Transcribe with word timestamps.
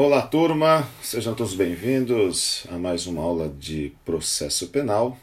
Olá, 0.00 0.22
turma, 0.22 0.88
sejam 1.02 1.34
todos 1.34 1.54
bem-vindos 1.54 2.64
a 2.70 2.78
mais 2.78 3.08
uma 3.08 3.20
aula 3.20 3.48
de 3.48 3.92
processo 4.04 4.68
penal. 4.68 5.18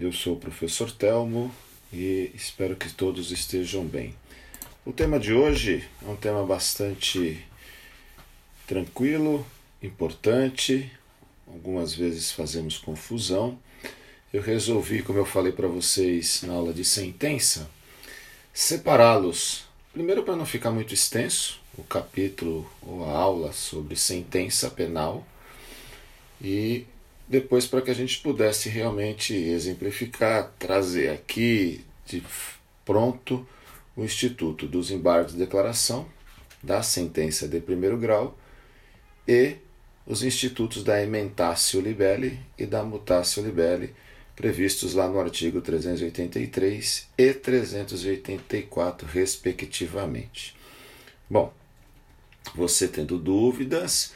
Eu 0.00 0.10
sou 0.10 0.36
o 0.36 0.40
professor 0.40 0.90
Telmo 0.90 1.54
e 1.92 2.30
espero 2.34 2.74
que 2.74 2.90
todos 2.90 3.30
estejam 3.30 3.84
bem. 3.84 4.14
O 4.86 4.90
tema 4.90 5.20
de 5.20 5.34
hoje 5.34 5.86
é 6.02 6.08
um 6.08 6.16
tema 6.16 6.46
bastante 6.46 7.44
tranquilo, 8.66 9.46
importante, 9.82 10.90
algumas 11.46 11.94
vezes 11.94 12.32
fazemos 12.32 12.78
confusão. 12.78 13.58
Eu 14.32 14.40
resolvi, 14.40 15.02
como 15.02 15.18
eu 15.18 15.26
falei 15.26 15.52
para 15.52 15.68
vocês 15.68 16.40
na 16.42 16.54
aula 16.54 16.72
de 16.72 16.86
sentença, 16.86 17.68
separá-los. 18.50 19.66
Primeiro, 19.92 20.22
para 20.22 20.36
não 20.36 20.46
ficar 20.46 20.70
muito 20.70 20.94
extenso, 20.94 21.60
o 21.78 21.84
capítulo 21.84 22.68
ou 22.82 23.04
a 23.04 23.12
aula 23.12 23.52
sobre 23.52 23.96
sentença 23.96 24.68
penal, 24.68 25.26
e 26.40 26.84
depois 27.26 27.66
para 27.66 27.82
que 27.82 27.90
a 27.90 27.94
gente 27.94 28.18
pudesse 28.20 28.68
realmente 28.68 29.34
exemplificar, 29.34 30.52
trazer 30.58 31.10
aqui 31.10 31.84
de 32.06 32.22
pronto 32.84 33.46
o 33.96 34.04
Instituto 34.04 34.66
dos 34.66 34.90
Embargos 34.90 35.32
de 35.32 35.38
Declaração, 35.38 36.06
da 36.62 36.82
sentença 36.82 37.46
de 37.46 37.60
primeiro 37.60 37.96
grau 37.96 38.36
e 39.26 39.56
os 40.06 40.22
institutos 40.22 40.82
da 40.82 41.02
Ementatio 41.02 41.80
Libelli 41.80 42.40
e 42.56 42.64
da 42.64 42.82
Mutatio 42.82 43.42
Libelli, 43.42 43.94
previstos 44.34 44.94
lá 44.94 45.06
no 45.06 45.20
artigo 45.20 45.60
383 45.60 47.08
e 47.18 47.34
384, 47.34 49.06
respectivamente. 49.06 50.56
Bom, 51.28 51.52
você 52.54 52.88
tendo 52.88 53.18
dúvidas, 53.18 54.12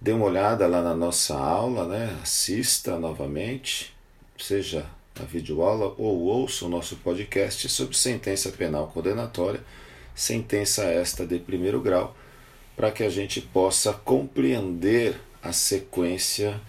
dê 0.00 0.12
uma 0.12 0.26
olhada 0.26 0.66
lá 0.66 0.82
na 0.82 0.94
nossa 0.94 1.36
aula, 1.36 1.86
né? 1.86 2.18
assista 2.22 2.98
novamente, 2.98 3.94
seja 4.38 4.86
a 5.20 5.24
videoaula 5.24 5.94
ou 5.98 6.20
ouça 6.20 6.64
o 6.64 6.68
nosso 6.68 6.96
podcast 6.96 7.68
sobre 7.68 7.96
sentença 7.96 8.50
penal 8.50 8.88
condenatória, 8.88 9.60
sentença 10.14 10.84
esta 10.84 11.26
de 11.26 11.38
primeiro 11.38 11.80
grau, 11.80 12.16
para 12.76 12.90
que 12.90 13.02
a 13.02 13.10
gente 13.10 13.40
possa 13.40 13.92
compreender 13.92 15.20
a 15.42 15.52
sequência 15.52 16.60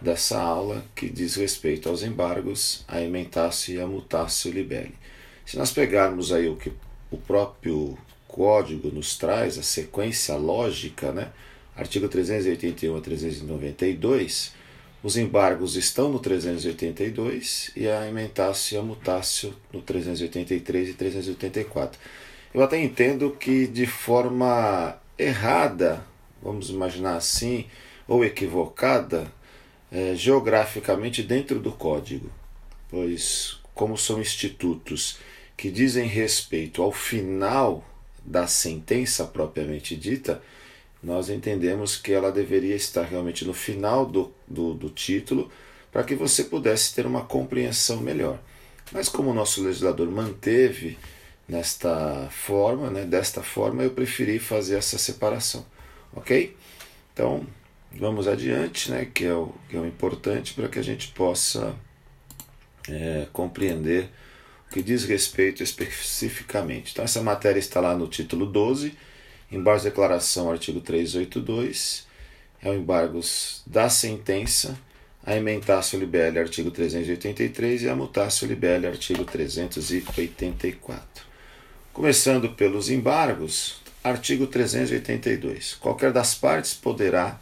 dessa 0.00 0.40
aula 0.40 0.84
que 0.94 1.10
diz 1.10 1.34
respeito 1.36 1.88
aos 1.88 2.02
embargos, 2.02 2.84
a 2.88 3.00
ementácio 3.02 3.74
e 3.74 3.80
a 3.80 3.86
mutácio 3.86 4.50
libelli. 4.50 4.94
Se 5.44 5.58
nós 5.58 5.70
pegarmos 5.70 6.32
aí 6.32 6.48
o 6.48 6.56
que 6.56 6.72
o 7.10 7.18
próprio 7.18 7.98
código 8.40 8.88
nos 8.88 9.18
traz, 9.18 9.58
a 9.58 9.62
sequência 9.62 10.34
lógica, 10.34 11.12
né? 11.12 11.30
artigo 11.76 12.08
381 12.08 12.96
a 12.96 13.00
392, 13.02 14.54
os 15.02 15.18
embargos 15.18 15.76
estão 15.76 16.10
no 16.10 16.18
382 16.18 17.70
e 17.76 17.86
a 17.86 18.08
ementácio 18.08 18.76
e 18.76 18.78
a 18.78 18.82
mutácio 18.82 19.54
no 19.70 19.82
383 19.82 20.88
e 20.88 20.94
384. 20.94 22.00
Eu 22.54 22.62
até 22.62 22.82
entendo 22.82 23.30
que 23.32 23.66
de 23.66 23.86
forma 23.86 24.98
errada, 25.18 26.02
vamos 26.42 26.70
imaginar 26.70 27.16
assim, 27.16 27.66
ou 28.08 28.24
equivocada, 28.24 29.30
é, 29.92 30.14
geograficamente 30.14 31.22
dentro 31.22 31.58
do 31.58 31.72
código, 31.72 32.30
pois, 32.88 33.60
como 33.74 33.98
são 33.98 34.18
institutos 34.18 35.18
que 35.58 35.70
dizem 35.70 36.06
respeito 36.06 36.80
ao 36.80 36.90
final 36.90 37.84
da 38.24 38.46
sentença 38.46 39.24
propriamente 39.24 39.96
dita, 39.96 40.42
nós 41.02 41.30
entendemos 41.30 41.96
que 41.96 42.12
ela 42.12 42.30
deveria 42.30 42.76
estar 42.76 43.02
realmente 43.02 43.44
no 43.44 43.54
final 43.54 44.04
do, 44.04 44.32
do, 44.46 44.74
do 44.74 44.90
título 44.90 45.50
para 45.90 46.04
que 46.04 46.14
você 46.14 46.44
pudesse 46.44 46.94
ter 46.94 47.06
uma 47.06 47.24
compreensão 47.24 47.98
melhor. 47.98 48.38
Mas 48.92 49.08
como 49.08 49.30
o 49.30 49.34
nosso 49.34 49.62
legislador 49.62 50.10
manteve 50.10 50.98
nesta 51.48 52.28
forma, 52.30 52.90
né, 52.90 53.04
desta 53.04 53.42
forma, 53.42 53.82
eu 53.82 53.90
preferi 53.90 54.38
fazer 54.38 54.76
essa 54.76 54.98
separação, 54.98 55.64
ok? 56.14 56.56
Então, 57.12 57.44
vamos 57.92 58.28
adiante, 58.28 58.90
né, 58.90 59.04
que, 59.12 59.24
é 59.24 59.34
o, 59.34 59.52
que 59.68 59.76
é 59.76 59.80
o 59.80 59.86
importante 59.86 60.54
para 60.54 60.68
que 60.68 60.78
a 60.78 60.82
gente 60.82 61.08
possa 61.08 61.74
é, 62.88 63.26
compreender 63.32 64.10
que 64.70 64.82
diz 64.82 65.04
respeito 65.04 65.62
especificamente. 65.62 66.92
Então, 66.92 67.04
essa 67.04 67.22
matéria 67.22 67.58
está 67.58 67.80
lá 67.80 67.94
no 67.94 68.06
título 68.06 68.46
12, 68.46 68.94
embargo 69.50 69.80
de 69.80 69.88
declaração, 69.88 70.50
artigo 70.50 70.80
382, 70.80 72.06
é 72.62 72.70
o 72.70 72.74
embargo 72.74 73.20
da 73.66 73.88
sentença, 73.88 74.78
a 75.24 75.36
ementácio 75.36 75.98
libelli, 75.98 76.38
artigo 76.38 76.70
383, 76.70 77.82
e 77.82 77.88
a 77.88 77.96
mutácio 77.96 78.46
libelli, 78.46 78.86
artigo 78.86 79.24
384. 79.24 81.24
Começando 81.92 82.50
pelos 82.50 82.88
embargos, 82.88 83.80
artigo 84.02 84.46
382. 84.46 85.74
Qualquer 85.74 86.12
das 86.12 86.34
partes 86.34 86.72
poderá 86.72 87.38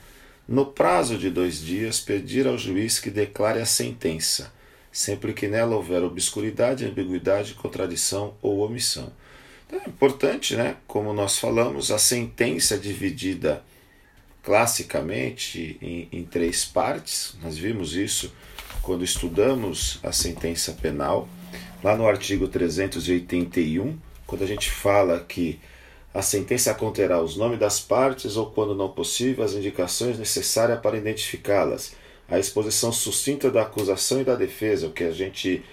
no 0.49 0.65
prazo 0.65 1.19
de 1.19 1.29
dois 1.29 1.61
dias, 1.61 2.01
pedir 2.01 2.47
ao 2.47 2.57
juiz 2.57 2.99
que 2.99 3.11
declare 3.11 3.61
a 3.61 3.67
sentença, 3.67 4.51
sempre 4.93 5.33
que 5.33 5.49
nela 5.49 5.77
houver 5.77 6.03
obscuridade, 6.03 6.85
ambiguidade, 6.85 7.55
contradição 7.55 8.35
ou 8.43 8.61
omissão. 8.61 9.13
Então 9.67 9.81
é 9.85 9.89
importante, 9.89 10.57
né? 10.57 10.77
Como 10.87 11.13
nós 11.13 11.39
falamos, 11.39 11.91
a 11.91 11.99
sentença 11.99 12.75
é 12.75 12.79
dividida 12.79 13.63
classicamente 14.43 15.79
em, 15.83 16.09
em 16.11 16.25
três 16.25 16.65
partes. 16.65 17.37
Nós 17.43 17.59
vimos 17.59 17.95
isso 17.95 18.33
quando 18.83 19.05
estudamos 19.05 19.99
a 20.03 20.11
sentença 20.11 20.73
penal, 20.73 21.29
lá 21.85 21.95
no 21.95 22.09
artigo 22.09 22.49
381, 22.49 23.99
quando 24.27 24.43
a 24.43 24.47
gente 24.47 24.71
fala 24.71 25.21
que 25.21 25.61
a 26.15 26.23
sentença 26.23 26.73
conterá 26.75 27.21
os 27.21 27.37
nomes 27.37 27.59
das 27.59 27.79
partes 27.81 28.37
ou, 28.37 28.47
quando 28.47 28.75
não 28.75 28.89
possível, 28.89 29.45
as 29.45 29.53
indicações 29.53 30.19
necessárias 30.19 30.81
para 30.81 30.97
identificá-las, 30.97 31.95
a 32.29 32.39
exposição 32.39 32.93
sucinta 32.93 33.51
da 33.51 33.63
acusação 33.63 34.21
e 34.21 34.25
da 34.25 34.35
defesa, 34.35 34.87
o 34.87 34.93
que 34.93 35.05
a 35.05 35.11
gente 35.11 35.65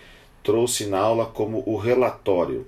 trouxe 0.42 0.86
na 0.86 1.00
aula 1.00 1.26
como 1.26 1.64
o 1.66 1.76
relatório. 1.76 2.66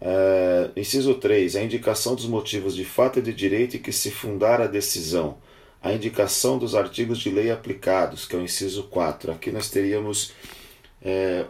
Uh, 0.00 0.72
inciso 0.76 1.14
3. 1.14 1.54
A 1.54 1.62
indicação 1.62 2.16
dos 2.16 2.26
motivos 2.26 2.74
de 2.74 2.84
fato 2.84 3.20
e 3.20 3.22
de 3.22 3.32
direito 3.32 3.76
em 3.76 3.80
que 3.80 3.92
se 3.92 4.10
fundar 4.10 4.60
a 4.60 4.66
decisão. 4.66 5.38
A 5.80 5.92
indicação 5.92 6.58
dos 6.58 6.74
artigos 6.74 7.18
de 7.18 7.30
lei 7.30 7.50
aplicados, 7.50 8.26
que 8.26 8.34
é 8.34 8.38
o 8.38 8.42
inciso 8.42 8.84
4. 8.84 9.30
Aqui 9.30 9.52
nós 9.52 9.70
teríamos 9.70 10.32
é, 11.00 11.44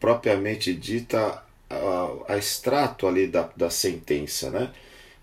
propriamente 0.00 0.74
dita 0.74 1.44
a, 1.70 2.10
a, 2.28 2.36
extrato 2.36 3.06
ali 3.06 3.28
da, 3.28 3.48
da 3.56 3.70
sentença, 3.70 4.50
né? 4.50 4.70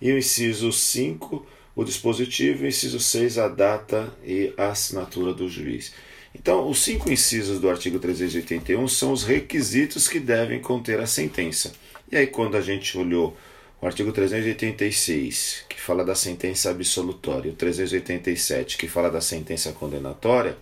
E 0.02 0.12
o 0.12 0.18
inciso 0.18 0.72
5, 0.72 1.46
o 1.76 1.84
dispositivo, 1.84 2.66
inciso 2.66 3.00
6, 3.00 3.38
a 3.38 3.48
data 3.48 4.14
e 4.24 4.54
a 4.58 4.68
assinatura 4.68 5.34
do 5.34 5.48
juiz. 5.48 5.94
Então, 6.34 6.70
os 6.70 6.82
cinco 6.84 7.12
incisos 7.12 7.60
do 7.60 7.70
artigo 7.70 8.00
381 8.00 8.88
são 8.88 9.12
os 9.12 9.24
requisitos 9.24 10.08
que 10.08 10.20
devem 10.20 10.60
conter 10.60 11.00
a 11.00 11.06
sentença. 11.06 11.74
E 12.12 12.16
aí, 12.16 12.28
quando 12.28 12.56
a 12.56 12.62
gente 12.62 12.98
olhou 12.98 13.36
o 13.82 13.86
artigo 13.86 14.12
386, 14.12 15.66
que 15.68 15.80
fala 15.80 16.06
da 16.06 16.16
sentença 16.16 16.70
absolutória, 16.70 17.52
o 17.52 17.56
387, 17.56 18.78
que 18.78 18.88
fala 18.88 19.10
da 19.10 19.20
sentença 19.20 19.72
condenatória, 19.72 20.58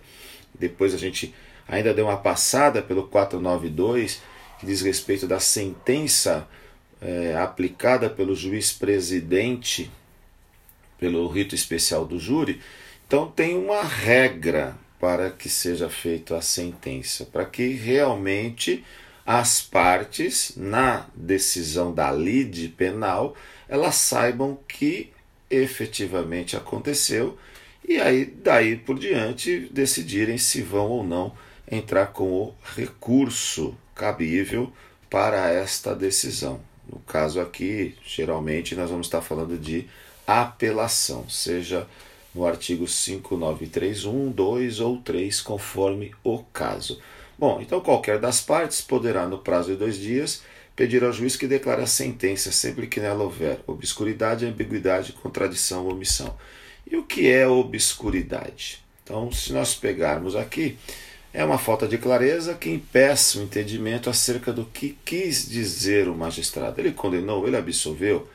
depois 0.58 0.94
a 0.94 0.98
gente 0.98 1.34
ainda 1.68 1.94
deu 1.94 2.06
uma 2.06 2.16
passada 2.16 2.82
pelo 2.82 3.04
492, 3.04 4.20
que 4.58 4.66
diz 4.66 4.80
respeito 4.80 5.26
da 5.26 5.38
sentença 5.38 6.48
é, 7.00 7.36
aplicada 7.36 8.10
pelo 8.10 8.34
juiz 8.34 8.72
presidente, 8.72 9.90
pelo 11.00 11.26
rito 11.26 11.54
especial 11.54 12.04
do 12.04 12.18
júri, 12.18 12.60
então 13.06 13.26
tem 13.26 13.56
uma 13.56 13.82
regra 13.82 14.76
para 15.00 15.30
que 15.30 15.48
seja 15.48 15.88
feita 15.88 16.36
a 16.36 16.42
sentença, 16.42 17.24
para 17.24 17.46
que 17.46 17.68
realmente 17.68 18.84
as 19.26 19.62
partes, 19.62 20.52
na 20.56 21.06
decisão 21.14 21.92
da 21.92 22.12
lide 22.12 22.68
penal, 22.68 23.34
elas 23.68 23.94
saibam 23.94 24.58
que 24.68 25.10
efetivamente 25.50 26.56
aconteceu 26.56 27.38
e 27.88 28.00
aí 28.00 28.24
daí 28.24 28.76
por 28.76 28.98
diante 28.98 29.68
decidirem 29.72 30.38
se 30.38 30.62
vão 30.62 30.88
ou 30.88 31.02
não 31.04 31.34
entrar 31.70 32.08
com 32.08 32.30
o 32.30 32.54
recurso 32.76 33.76
cabível 33.94 34.72
para 35.08 35.50
esta 35.50 35.94
decisão. 35.94 36.60
No 36.88 36.98
caso 37.00 37.40
aqui, 37.40 37.94
geralmente 38.04 38.74
nós 38.74 38.90
vamos 38.90 39.06
estar 39.06 39.22
falando 39.22 39.56
de 39.58 39.88
apelação, 40.30 41.28
seja 41.28 41.86
no 42.34 42.46
artigo 42.46 42.86
5931, 42.86 44.30
2 44.30 44.80
ou 44.80 44.98
3, 44.98 45.40
conforme 45.40 46.12
o 46.22 46.38
caso. 46.52 47.00
Bom, 47.38 47.58
então 47.60 47.80
qualquer 47.80 48.18
das 48.18 48.40
partes 48.40 48.80
poderá, 48.80 49.26
no 49.26 49.38
prazo 49.38 49.72
de 49.72 49.76
dois 49.76 49.96
dias, 49.96 50.42
pedir 50.76 51.02
ao 51.02 51.12
juiz 51.12 51.36
que 51.36 51.46
declare 51.46 51.82
a 51.82 51.86
sentença 51.86 52.52
sempre 52.52 52.86
que 52.86 53.00
nela 53.00 53.24
houver 53.24 53.60
obscuridade, 53.66 54.46
ambiguidade, 54.46 55.12
contradição 55.12 55.84
ou 55.84 55.92
omissão. 55.92 56.36
E 56.90 56.96
o 56.96 57.02
que 57.02 57.30
é 57.30 57.46
obscuridade? 57.46 58.82
Então, 59.02 59.32
se 59.32 59.52
nós 59.52 59.74
pegarmos 59.74 60.36
aqui, 60.36 60.78
é 61.32 61.44
uma 61.44 61.58
falta 61.58 61.86
de 61.86 61.98
clareza 61.98 62.54
que 62.54 62.70
impeça 62.70 63.38
o 63.38 63.42
entendimento 63.42 64.10
acerca 64.10 64.52
do 64.52 64.64
que 64.64 64.98
quis 65.04 65.48
dizer 65.48 66.08
o 66.08 66.14
magistrado. 66.14 66.80
Ele 66.80 66.92
condenou, 66.92 67.46
ele 67.46 67.56
absolveu, 67.56 68.28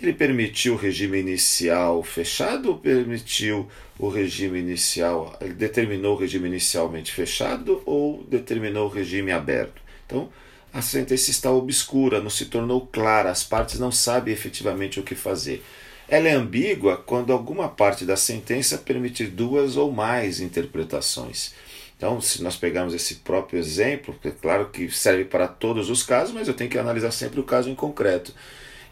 ele 0.00 0.12
permitiu 0.12 0.74
o 0.74 0.76
regime 0.76 1.18
inicial 1.18 2.02
fechado 2.02 2.70
ou 2.70 2.78
permitiu 2.78 3.68
o 3.98 4.08
regime 4.08 4.60
inicial, 4.60 5.36
ele 5.40 5.54
determinou 5.54 6.14
o 6.14 6.18
regime 6.18 6.48
inicialmente 6.48 7.12
fechado 7.12 7.82
ou 7.84 8.22
determinou 8.24 8.86
o 8.86 8.92
regime 8.92 9.32
aberto. 9.32 9.82
Então, 10.06 10.28
a 10.72 10.80
sentença 10.80 11.30
está 11.30 11.50
obscura, 11.50 12.20
não 12.20 12.30
se 12.30 12.46
tornou 12.46 12.86
clara, 12.86 13.30
as 13.30 13.42
partes 13.42 13.80
não 13.80 13.90
sabem 13.90 14.32
efetivamente 14.32 15.00
o 15.00 15.02
que 15.02 15.14
fazer. 15.14 15.64
Ela 16.08 16.28
é 16.28 16.32
ambígua 16.32 16.96
quando 16.96 17.32
alguma 17.32 17.68
parte 17.68 18.04
da 18.04 18.16
sentença 18.16 18.78
permitir 18.78 19.26
duas 19.26 19.76
ou 19.76 19.90
mais 19.90 20.40
interpretações. 20.40 21.52
Então, 21.96 22.20
se 22.20 22.42
nós 22.42 22.54
pegarmos 22.54 22.94
esse 22.94 23.16
próprio 23.16 23.58
exemplo, 23.58 24.14
é 24.24 24.30
claro 24.30 24.70
que 24.70 24.88
serve 24.88 25.24
para 25.24 25.48
todos 25.48 25.90
os 25.90 26.04
casos, 26.04 26.32
mas 26.32 26.46
eu 26.46 26.54
tenho 26.54 26.70
que 26.70 26.78
analisar 26.78 27.10
sempre 27.10 27.40
o 27.40 27.44
caso 27.44 27.68
em 27.68 27.74
concreto. 27.74 28.32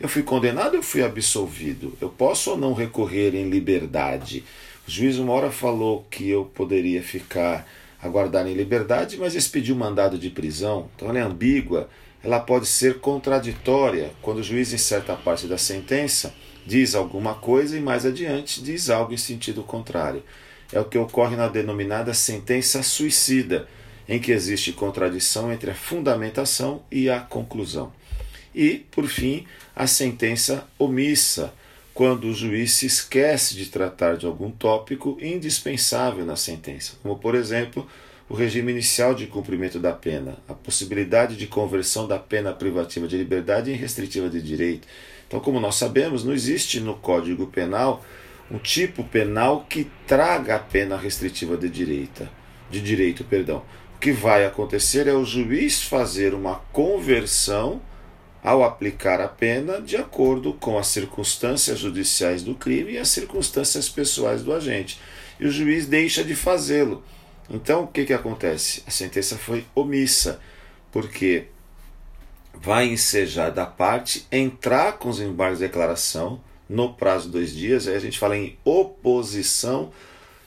Eu 0.00 0.08
fui 0.08 0.22
condenado 0.22 0.76
ou 0.76 0.82
fui 0.82 1.02
absolvido? 1.02 1.96
Eu 2.00 2.08
posso 2.08 2.50
ou 2.50 2.58
não 2.58 2.75
recorrer 2.75 3.34
em 3.34 3.48
liberdade? 3.48 4.44
O 4.87 4.90
juiz 4.90 5.19
uma 5.19 5.32
hora 5.32 5.50
falou 5.50 6.06
que 6.10 6.28
eu 6.28 6.44
poderia 6.44 7.02
ficar 7.02 7.66
aguardar 8.00 8.46
em 8.46 8.54
liberdade, 8.54 9.16
mas 9.16 9.34
expediu 9.34 9.75
mandado 9.75 10.19
de 10.19 10.31
prisão. 10.31 10.88
Então 10.94 11.08
ela 11.08 11.19
é 11.19 11.22
ambígua, 11.22 11.88
ela 12.22 12.38
pode 12.38 12.66
ser 12.66 13.00
contraditória 13.00 14.12
quando 14.20 14.38
o 14.38 14.43
juiz 14.43 14.72
em 14.72 14.78
certa 14.78 15.14
parte 15.14 15.46
da 15.46 15.56
sentença 15.56 16.34
diz 16.66 16.94
alguma 16.94 17.34
coisa 17.34 17.76
e 17.76 17.81
mais 17.81 18.04
adiante 18.04 18.62
diz 18.62 18.90
algo 18.90 19.14
em 19.14 19.16
sentido 19.16 19.62
contrário 19.62 20.22
é 20.72 20.81
o 20.81 20.84
que 20.84 20.99
ocorre 20.99 21.37
na 21.37 21.49
denominada 21.49 22.12
sentença 22.12 22.82
suicida, 22.82 23.69
em 24.08 24.19
que 24.20 24.32
existe 24.32 24.72
contradição 24.72 25.52
entre 25.52 25.70
a 25.70 25.75
fundamentação 25.75 26.82
e 26.90 27.10
a 27.10 27.20
conclusão. 27.20 27.92
E, 28.56 28.86
por 28.90 29.06
fim, 29.06 29.46
a 29.74 29.86
sentença 29.86 30.66
omissa, 30.78 31.52
quando 31.92 32.28
o 32.28 32.34
juiz 32.34 32.72
se 32.72 32.86
esquece 32.86 33.54
de 33.54 33.66
tratar 33.66 34.16
de 34.16 34.24
algum 34.24 34.50
tópico 34.50 35.18
indispensável 35.20 36.24
na 36.24 36.36
sentença, 36.36 36.94
como, 37.02 37.18
por 37.18 37.34
exemplo, 37.34 37.86
o 38.30 38.34
regime 38.34 38.72
inicial 38.72 39.14
de 39.14 39.26
cumprimento 39.26 39.78
da 39.78 39.92
pena, 39.92 40.38
a 40.48 40.54
possibilidade 40.54 41.36
de 41.36 41.46
conversão 41.46 42.08
da 42.08 42.18
pena 42.18 42.52
privativa 42.52 43.06
de 43.06 43.18
liberdade 43.18 43.70
em 43.70 43.76
restritiva 43.76 44.30
de 44.30 44.40
direito. 44.40 44.88
Então, 45.28 45.38
como 45.38 45.60
nós 45.60 45.76
sabemos, 45.76 46.24
não 46.24 46.32
existe 46.32 46.80
no 46.80 46.94
Código 46.94 47.46
Penal 47.46 48.04
um 48.50 48.58
tipo 48.58 49.04
penal 49.04 49.66
que 49.68 49.90
traga 50.06 50.56
a 50.56 50.58
pena 50.58 50.96
restritiva 50.96 51.56
de 51.56 51.68
direita, 51.68 52.30
de 52.70 52.80
direito, 52.80 53.22
perdão. 53.22 53.62
O 53.96 53.98
que 53.98 54.12
vai 54.12 54.46
acontecer 54.46 55.06
é 55.06 55.12
o 55.12 55.24
juiz 55.24 55.82
fazer 55.82 56.32
uma 56.32 56.56
conversão 56.72 57.82
ao 58.46 58.62
aplicar 58.62 59.20
a 59.20 59.26
pena 59.26 59.81
de 59.81 59.96
acordo 59.96 60.52
com 60.52 60.78
as 60.78 60.87
circunstâncias 60.87 61.81
judiciais 61.81 62.44
do 62.44 62.54
crime 62.54 62.93
e 62.93 62.98
as 62.98 63.08
circunstâncias 63.08 63.88
pessoais 63.88 64.44
do 64.44 64.54
agente. 64.54 65.00
E 65.40 65.46
o 65.48 65.50
juiz 65.50 65.84
deixa 65.84 66.22
de 66.22 66.37
fazê-lo. 66.37 67.02
Então, 67.50 67.82
o 67.82 67.87
que, 67.88 68.04
que 68.04 68.12
acontece? 68.12 68.84
A 68.87 68.90
sentença 68.93 69.37
foi 69.37 69.66
omissa, 69.75 70.40
porque 70.93 71.46
vai 72.54 72.87
ensejar 72.87 73.50
da 73.50 73.66
parte 73.66 74.25
entrar 74.31 74.92
com 74.92 75.08
os 75.08 75.19
embargos 75.19 75.58
de 75.58 75.64
declaração 75.64 76.40
no 76.69 76.94
prazo 76.94 77.26
de 77.26 77.32
dois 77.32 77.52
dias, 77.52 77.88
aí 77.88 77.96
a 77.96 78.00
gente 78.00 78.16
fala 78.16 78.37
em 78.37 78.56
oposição 78.64 79.90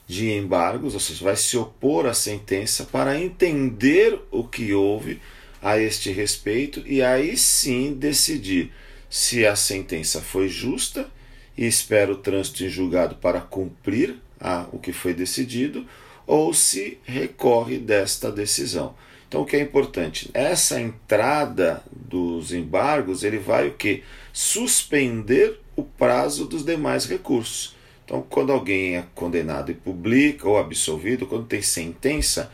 de 0.07 0.31
embargos, 0.31 0.94
ou 0.94 1.02
seja, 1.02 1.25
vai 1.25 1.36
se 1.36 1.57
opor 1.57 2.06
à 2.06 2.13
sentença 2.13 2.86
para 2.86 3.19
entender 3.19 4.18
o 4.31 4.45
que 4.45 4.74
houve 4.74 5.19
a 5.61 5.77
este 5.77 6.11
respeito 6.11 6.83
e 6.85 7.01
aí 7.01 7.38
sim 7.38 7.94
decidir 7.94 8.71
se 9.09 9.45
a 9.45 9.56
sentença 9.56 10.21
foi 10.21 10.47
justa 10.47 11.09
e 11.57 11.65
espera 11.65 12.11
o 12.11 12.17
trânsito 12.17 12.63
em 12.63 12.69
julgado 12.69 13.15
para 13.15 13.41
cumprir 13.41 14.15
a, 14.39 14.67
o 14.71 14.79
que 14.79 14.94
foi 14.94 15.13
decidido 15.13 15.85
ou 16.25 16.53
se 16.53 16.97
recorre 17.03 17.77
desta 17.77 18.31
decisão. 18.31 18.95
Então 19.27 19.41
o 19.41 19.45
que 19.45 19.56
é 19.56 19.61
importante, 19.61 20.29
essa 20.33 20.79
entrada 20.79 21.83
dos 21.91 22.53
embargos, 22.53 23.23
ele 23.23 23.38
vai 23.38 23.67
o 23.67 23.73
que? 23.73 24.03
Suspender 24.31 25.59
o 25.75 25.83
prazo 25.83 26.45
dos 26.45 26.63
demais 26.63 27.06
recursos. 27.06 27.75
Então, 28.09 28.25
quando 28.27 28.51
alguém 28.51 28.97
é 28.97 29.06
condenado 29.13 29.69
e 29.69 29.75
publica 29.75 30.50
ou 30.50 30.57
absolvido, 30.57 31.27
quando 31.27 31.45
tem 31.45 31.61
sentença, 31.61 32.51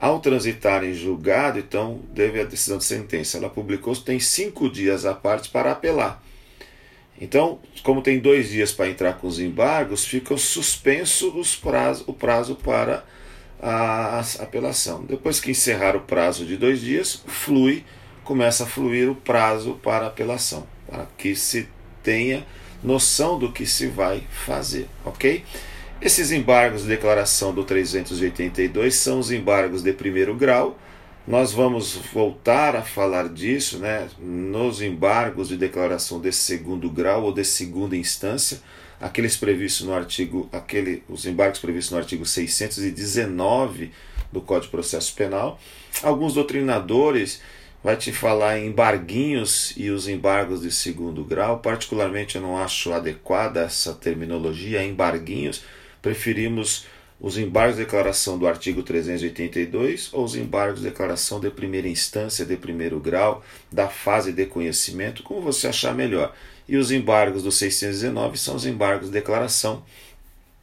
ao 0.00 0.20
transitar 0.20 0.84
em 0.84 0.94
julgado, 0.94 1.58
então 1.58 2.00
deve 2.12 2.40
a 2.40 2.44
decisão 2.44 2.78
de 2.78 2.84
sentença. 2.84 3.36
Ela 3.36 3.50
publicou, 3.50 3.94
tem 3.96 4.20
cinco 4.20 4.70
dias 4.70 5.04
à 5.04 5.12
parte 5.12 5.48
para 5.48 5.72
apelar. 5.72 6.22
Então, 7.20 7.58
como 7.82 8.00
tem 8.00 8.20
dois 8.20 8.48
dias 8.48 8.70
para 8.70 8.88
entrar 8.88 9.14
com 9.14 9.26
os 9.26 9.40
embargos, 9.40 10.04
fica 10.04 10.36
suspenso 10.36 11.32
prazo, 11.60 12.04
o 12.06 12.12
prazo 12.12 12.54
para 12.54 13.04
a, 13.60 14.20
a 14.20 14.42
apelação. 14.42 15.04
Depois 15.04 15.40
que 15.40 15.50
encerrar 15.50 15.96
o 15.96 16.00
prazo 16.00 16.46
de 16.46 16.56
dois 16.56 16.80
dias, 16.80 17.22
flui, 17.26 17.84
começa 18.22 18.62
a 18.62 18.66
fluir 18.66 19.10
o 19.10 19.16
prazo 19.16 19.80
para 19.82 20.06
apelação, 20.06 20.64
para 20.88 21.06
que 21.18 21.34
se 21.34 21.68
tenha 22.04 22.46
noção 22.84 23.36
do 23.36 23.52
que 23.52 23.66
se 23.66 23.88
vai 23.88 24.22
fazer, 24.30 24.88
ok? 25.04 25.44
Esses 26.00 26.30
embargos 26.30 26.82
de 26.82 26.88
declaração 26.88 27.52
do 27.52 27.64
382 27.64 28.94
são 28.94 29.18
os 29.18 29.32
embargos 29.32 29.82
de 29.82 29.92
primeiro 29.92 30.32
grau. 30.32 30.78
Nós 31.26 31.52
vamos 31.52 31.96
voltar 32.12 32.76
a 32.76 32.82
falar 32.82 33.28
disso 33.28 33.78
né, 33.78 34.08
nos 34.16 34.80
embargos 34.80 35.48
de 35.48 35.56
declaração 35.56 36.20
de 36.20 36.30
segundo 36.30 36.88
grau 36.88 37.24
ou 37.24 37.32
de 37.32 37.44
segunda 37.44 37.96
instância, 37.96 38.60
aqueles 39.00 39.36
previstos 39.36 39.86
no 39.86 39.92
artigo, 39.92 40.48
aquele, 40.52 41.02
os 41.08 41.26
embargos 41.26 41.58
previstos 41.58 41.90
no 41.90 41.98
artigo 41.98 42.24
619 42.24 43.90
do 44.30 44.40
Código 44.40 44.66
de 44.66 44.70
Processo 44.70 45.12
Penal. 45.16 45.58
Alguns 46.00 46.34
doutrinadores 46.34 47.42
vai 47.82 47.96
te 47.96 48.12
falar 48.12 48.56
em 48.60 48.68
embarguinhos 48.68 49.74
e 49.76 49.90
os 49.90 50.06
embargos 50.06 50.62
de 50.62 50.70
segundo 50.70 51.24
grau. 51.24 51.58
Particularmente, 51.58 52.36
eu 52.36 52.42
não 52.42 52.56
acho 52.56 52.92
adequada 52.92 53.62
essa 53.62 53.92
terminologia, 53.92 54.84
embarguinhos. 54.84 55.64
Preferimos 56.00 56.86
os 57.20 57.36
embargos 57.36 57.76
de 57.76 57.84
declaração 57.84 58.38
do 58.38 58.46
artigo 58.46 58.82
382 58.82 60.10
ou 60.12 60.24
os 60.24 60.36
embargos 60.36 60.80
de 60.80 60.88
declaração 60.88 61.40
de 61.40 61.50
primeira 61.50 61.88
instância, 61.88 62.44
de 62.44 62.56
primeiro 62.56 63.00
grau, 63.00 63.44
da 63.72 63.88
fase 63.88 64.32
de 64.32 64.46
conhecimento, 64.46 65.22
como 65.22 65.40
você 65.40 65.66
achar 65.66 65.94
melhor. 65.94 66.34
E 66.68 66.76
os 66.76 66.92
embargos 66.92 67.42
do 67.42 67.50
619 67.50 68.38
são 68.38 68.54
os 68.54 68.64
embargos 68.64 69.08
de 69.08 69.12
declaração 69.12 69.82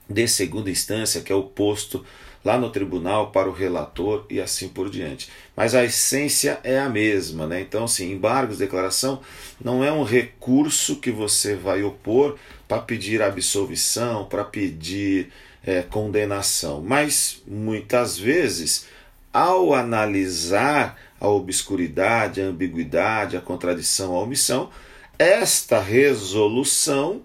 de 0.10 0.28
segunda 0.28 0.70
instância, 0.70 1.22
que 1.22 1.32
é 1.32 1.36
o 1.36 1.44
posto 1.44 2.06
lá 2.46 2.60
no 2.60 2.70
tribunal 2.70 3.32
para 3.32 3.50
o 3.50 3.52
relator 3.52 4.26
e 4.30 4.40
assim 4.40 4.70
por 4.70 4.88
diante. 4.90 5.30
Mas 5.58 5.74
a 5.74 5.84
essência 5.84 6.60
é 6.64 6.80
a 6.80 6.88
mesma, 6.88 7.48
né? 7.48 7.60
Então, 7.60 7.86
assim, 7.86 8.12
embargos, 8.12 8.60
declaração 8.60 9.20
não 9.60 9.84
é 9.84 9.92
um 9.92 10.04
recurso 10.04 10.98
que 10.98 11.10
você 11.10 11.56
vai 11.56 11.82
opor 11.82 12.38
para 12.68 12.80
pedir 12.80 13.22
absolvição, 13.24 14.26
para 14.26 14.44
pedir 14.44 15.32
é, 15.66 15.82
condenação, 15.82 16.82
mas 16.82 17.42
muitas 17.48 18.18
vezes, 18.18 18.86
ao 19.34 19.74
analisar 19.74 21.00
a 21.20 21.28
obscuridade, 21.28 22.40
a 22.42 22.46
ambiguidade, 22.46 23.36
a 23.36 23.42
contradição, 23.42 24.16
a 24.16 24.22
omissão, 24.22 24.70
esta 25.18 25.80
resolução 25.80 27.24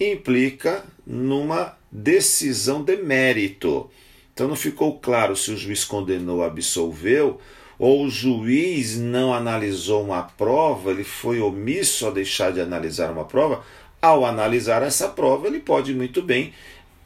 implica 0.00 0.84
numa 1.06 1.76
decisão 1.90 2.82
de 2.82 2.96
mérito. 2.96 3.90
Então 4.42 4.48
não 4.48 4.56
ficou 4.56 4.98
claro 4.98 5.36
se 5.36 5.52
o 5.52 5.56
juiz 5.56 5.84
condenou 5.84 6.38
ou 6.38 6.44
absolveu, 6.44 7.40
ou 7.78 8.04
o 8.04 8.10
juiz 8.10 8.98
não 8.98 9.32
analisou 9.32 10.02
uma 10.02 10.24
prova, 10.24 10.90
ele 10.90 11.04
foi 11.04 11.40
omisso 11.40 12.08
a 12.08 12.10
deixar 12.10 12.50
de 12.50 12.60
analisar 12.60 13.12
uma 13.12 13.24
prova. 13.24 13.64
Ao 14.00 14.24
analisar 14.24 14.82
essa 14.82 15.06
prova, 15.06 15.46
ele 15.46 15.60
pode 15.60 15.94
muito 15.94 16.20
bem 16.20 16.52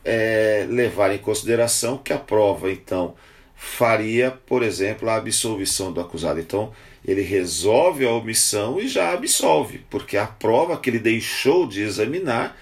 é, 0.02 0.66
levar 0.70 1.14
em 1.14 1.18
consideração 1.18 1.98
que 1.98 2.10
a 2.10 2.18
prova, 2.18 2.72
então, 2.72 3.14
faria, 3.54 4.30
por 4.30 4.62
exemplo, 4.62 5.10
a 5.10 5.16
absolvição 5.16 5.92
do 5.92 6.00
acusado. 6.00 6.40
Então, 6.40 6.72
ele 7.06 7.20
resolve 7.20 8.06
a 8.06 8.12
omissão 8.12 8.80
e 8.80 8.88
já 8.88 9.12
absolve, 9.12 9.84
porque 9.90 10.16
a 10.16 10.26
prova 10.26 10.78
que 10.78 10.88
ele 10.88 11.00
deixou 11.00 11.66
de 11.66 11.82
examinar 11.82 12.56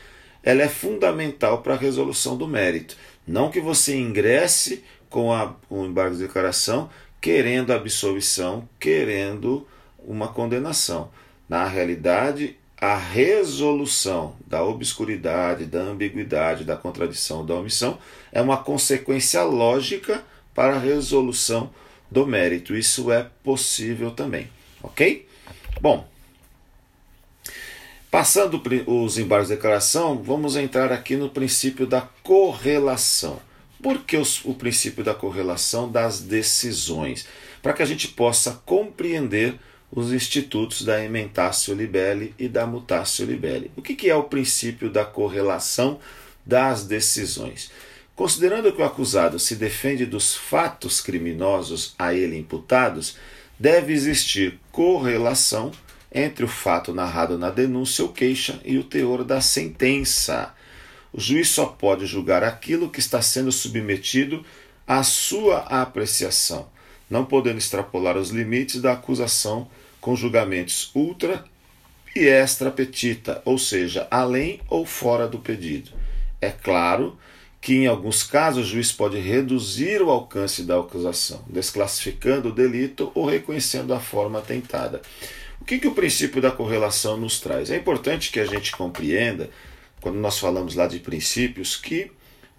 ela 0.45 0.63
é 0.63 0.69
fundamental 0.69 1.63
para 1.63 1.75
a 1.75 1.79
resolução 1.79 2.37
do 2.37 2.47
mérito. 2.47 2.97
Não 3.27 3.51
que 3.51 3.61
você 3.61 3.97
ingresse 3.97 4.85
com, 5.09 5.33
a, 5.33 5.55
com 5.69 5.83
o 5.83 5.87
embargo 5.87 6.17
de 6.17 6.23
declaração 6.23 6.91
querendo 7.21 7.73
absolvição, 7.73 8.69
querendo 8.79 9.67
uma 9.99 10.29
condenação. 10.29 11.11
Na 11.49 11.67
realidade, 11.67 12.57
a 12.77 12.97
resolução 12.97 14.37
da 14.47 14.63
obscuridade, 14.63 15.65
da 15.65 15.81
ambiguidade, 15.81 16.65
da 16.65 16.77
contradição, 16.77 17.47
da 17.47 17.55
omissão 17.55 17.99
é 18.31 18.43
uma 18.43 18.59
consequência 18.59 19.43
lógica 19.43 20.23
para 20.55 20.75
a 20.75 20.79
resolução 20.79 21.71
do 22.11 22.27
mérito. 22.27 22.77
Isso 22.77 23.11
é 23.11 23.27
possível 23.43 24.11
também, 24.11 24.51
ok? 24.83 25.27
Bom, 25.81 26.07
passando 28.15 28.63
os 28.87 29.19
embargos 29.19 29.49
de 29.49 29.57
declaração, 29.57 30.23
vamos 30.23 30.55
entrar 30.55 30.93
aqui 30.93 31.17
no 31.17 31.29
princípio 31.29 31.85
da 31.85 32.03
correlação. 32.23 33.41
Por 33.83 34.05
que 34.05 34.17
os, 34.17 34.45
o 34.45 34.55
princípio 34.55 35.03
da 35.03 35.13
correlação 35.13 35.91
das 35.91 36.21
decisões? 36.21 37.27
Para 37.61 37.73
que 37.73 37.83
a 37.83 37.85
gente 37.85 38.07
possa 38.07 38.63
compreender 38.65 39.59
os 39.91 40.13
institutos 40.13 40.83
da 40.83 41.05
ementatio 41.05 41.75
libelli 41.75 42.33
e 42.39 42.47
da 42.47 42.65
mutatio 42.69 43.27
libelli. 43.27 43.73
O 43.75 43.83
que, 43.83 43.97
que 43.97 44.09
é 44.09 44.15
o 44.15 44.23
princípio 44.23 44.89
da 44.89 45.05
correlação 45.05 45.99
das 46.47 46.85
decisões? 46.85 47.73
Considerando 48.15 48.73
que 48.73 48.81
o 48.81 48.85
acusado 48.85 49.41
se 49.41 49.57
defende 49.57 50.07
dos 50.07 50.37
fatos 50.37 51.01
criminosos 51.01 51.97
a 51.99 52.15
ele 52.15 52.39
imputados, 52.39 53.17
deve 53.59 53.93
existir 53.93 54.61
correlação 54.71 55.73
entre 56.15 56.45
o 56.45 56.49
fato 56.49 56.95
narrado 56.95 57.37
na 57.37 57.51
denúncia 57.51 58.05
ou 58.05 58.13
queixa 58.13 58.61
e 58.65 58.79
o 58.79 58.85
teor 58.85 59.25
da 59.25 59.41
sentença. 59.41 60.55
O 61.13 61.21
juiz 61.21 61.49
só 61.49 61.67
pode 61.67 62.07
julgar 62.07 62.45
aquilo 62.45 62.89
que 62.89 63.01
está 63.01 63.21
sendo 63.21 63.51
submetido 63.51 64.45
à 64.87 65.03
sua 65.03 65.59
apreciação, 65.61 66.69
não 67.11 67.25
podendo 67.25 67.59
extrapolar 67.59 68.17
os 68.17 68.31
limites 68.31 68.81
da 68.81 68.93
acusação 68.93 69.69
com 70.01 70.15
julgamentos 70.15 70.91
ultra 70.95 71.45
e 72.15 72.27
extra 72.27 72.71
petita, 72.71 73.43
ou 73.45 73.59
seja, 73.59 74.07
além 74.11 74.61
ou 74.69 74.87
fora 74.87 75.27
do 75.27 75.39
pedido. 75.39 75.91
É 76.41 76.51
claro 76.51 77.19
que 77.61 77.75
em 77.75 77.87
alguns 77.87 78.23
casos 78.23 78.67
o 78.67 78.71
juiz 78.71 78.93
pode 78.93 79.19
reduzir 79.19 80.03
o 80.03 80.11
alcance 80.11 80.63
da 80.65 80.79
acusação, 80.79 81.43
desclassificando 81.49 82.51
o 82.51 82.53
delito 82.53 83.11
ou 83.15 83.25
reconhecendo 83.25 83.95
a 83.95 83.99
forma 83.99 84.43
tentada. 84.43 85.01
O 85.65 85.67
que, 85.67 85.79
que 85.79 85.89
o 85.89 85.95
princípio 85.95 86.43
da 86.43 86.51
correlação 86.51 87.17
nos 87.17 87.41
traz? 87.41 87.71
É 87.71 87.77
importante 87.79 88.31
que 88.31 88.39
a 88.39 88.45
gente 88.45 88.71
compreenda, 88.71 89.49
quando 89.99 90.17
nós 90.17 90.39
falamos 90.39 90.75
lá 90.75 90.87
de 90.87 90.99
princípios, 90.99 91.75
que 91.75 92.11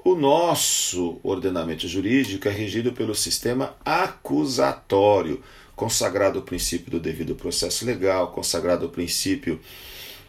o 0.04 0.16
nosso 0.16 1.20
ordenamento 1.22 1.88
jurídico 1.88 2.48
é 2.48 2.52
regido 2.52 2.94
pelo 2.94 3.14
sistema 3.14 3.76
acusatório, 3.86 5.44
consagrado 5.76 6.40
o 6.40 6.42
princípio 6.42 6.90
do 6.90 7.00
devido 7.00 7.36
processo 7.36 7.86
legal, 7.86 8.32
consagrado 8.32 8.88
o 8.88 8.90
princípio 8.90 9.62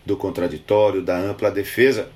do 0.04 0.14
contraditório, 0.14 1.00
da 1.00 1.16
ampla 1.16 1.50
defesa. 1.50 2.10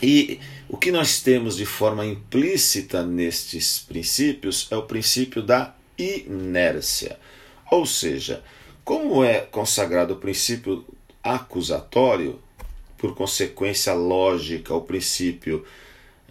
E 0.00 0.38
o 0.68 0.76
que 0.76 0.92
nós 0.92 1.20
temos 1.20 1.56
de 1.56 1.66
forma 1.66 2.06
implícita 2.06 3.02
nestes 3.04 3.80
princípios 3.80 4.68
é 4.70 4.76
o 4.76 4.84
princípio 4.84 5.42
da 5.42 5.74
inércia. 5.98 7.18
Ou 7.68 7.84
seja, 7.84 8.44
como 8.88 9.22
é 9.22 9.40
consagrado 9.40 10.14
o 10.14 10.16
princípio 10.16 10.82
acusatório, 11.22 12.38
por 12.96 13.14
consequência 13.14 13.92
lógica, 13.92 14.72
o 14.72 14.80
princípio 14.80 15.62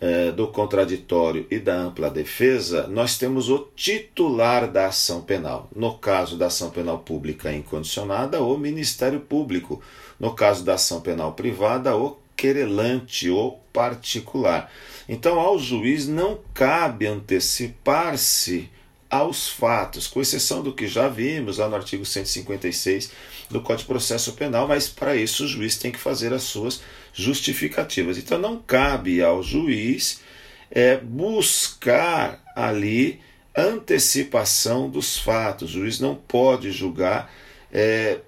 eh, 0.01 0.31
do 0.31 0.47
contraditório 0.47 1.45
e 1.51 1.59
da 1.59 1.75
ampla 1.75 2.09
defesa, 2.09 2.87
nós 2.87 3.15
temos 3.15 3.47
o 3.47 3.67
titular 3.75 4.67
da 4.71 4.87
ação 4.87 5.21
penal. 5.21 5.69
No 5.75 5.99
caso 5.99 6.35
da 6.35 6.47
ação 6.47 6.71
penal 6.71 6.97
pública 6.97 7.53
incondicionada, 7.53 8.41
o 8.41 8.57
Ministério 8.57 9.19
Público. 9.19 9.79
No 10.19 10.33
caso 10.33 10.65
da 10.65 10.73
ação 10.73 10.99
penal 10.99 11.33
privada, 11.33 11.95
o 11.95 12.17
querelante 12.35 13.29
ou 13.29 13.61
particular. 13.71 14.71
Então, 15.07 15.39
ao 15.39 15.59
juiz 15.59 16.07
não 16.07 16.39
cabe 16.55 17.05
antecipar-se 17.05 18.67
aos 19.09 19.47
fatos, 19.47 20.07
com 20.07 20.21
exceção 20.21 20.61
do 20.61 20.73
que 20.73 20.87
já 20.87 21.07
vimos 21.07 21.57
lá 21.57 21.69
no 21.69 21.75
artigo 21.75 22.05
156 22.05 23.11
do 23.49 23.61
Código 23.61 23.83
de 23.83 23.87
Processo 23.87 24.33
Penal, 24.33 24.67
mas 24.67 24.89
para 24.89 25.15
isso 25.15 25.45
o 25.45 25.47
juiz 25.47 25.77
tem 25.77 25.91
que 25.91 25.99
fazer 25.99 26.33
as 26.33 26.43
suas 26.43 26.81
justificativas. 27.13 28.17
Então 28.17 28.37
não 28.37 28.57
cabe 28.57 29.23
ao 29.23 29.41
juiz 29.41 30.21
é, 30.69 30.97
buscar 30.97 32.43
ali 32.55 33.21
antecipação 33.55 34.89
dos 34.89 35.17
fatos. 35.17 35.71
O 35.71 35.79
juiz 35.79 35.99
não 35.99 36.15
pode 36.15 36.71
julgar 36.71 37.31
é, 37.71 38.19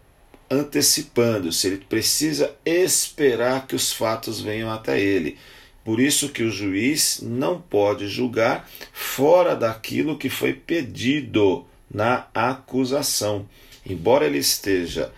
antecipando-se, 0.50 1.68
ele 1.68 1.78
precisa 1.78 2.56
esperar 2.66 3.68
que 3.68 3.76
os 3.76 3.94
fatos 3.94 4.42
venham 4.42 4.72
até 4.72 5.00
ele. 5.00 5.38
Por 5.84 6.00
isso 6.00 6.30
que 6.30 6.44
o 6.44 6.52
juiz 6.52 7.20
não 7.22 7.60
pode 7.60 8.08
julgar 8.08 8.70
fora 8.94 9.56
daquilo 9.56 10.18
que 10.18 10.30
foi 10.30 10.54
pedido 10.54 11.66
na 11.90 12.28
acusação. 12.34 13.48
Embora 13.86 14.26
ele 14.26 14.38
esteja 14.38 15.12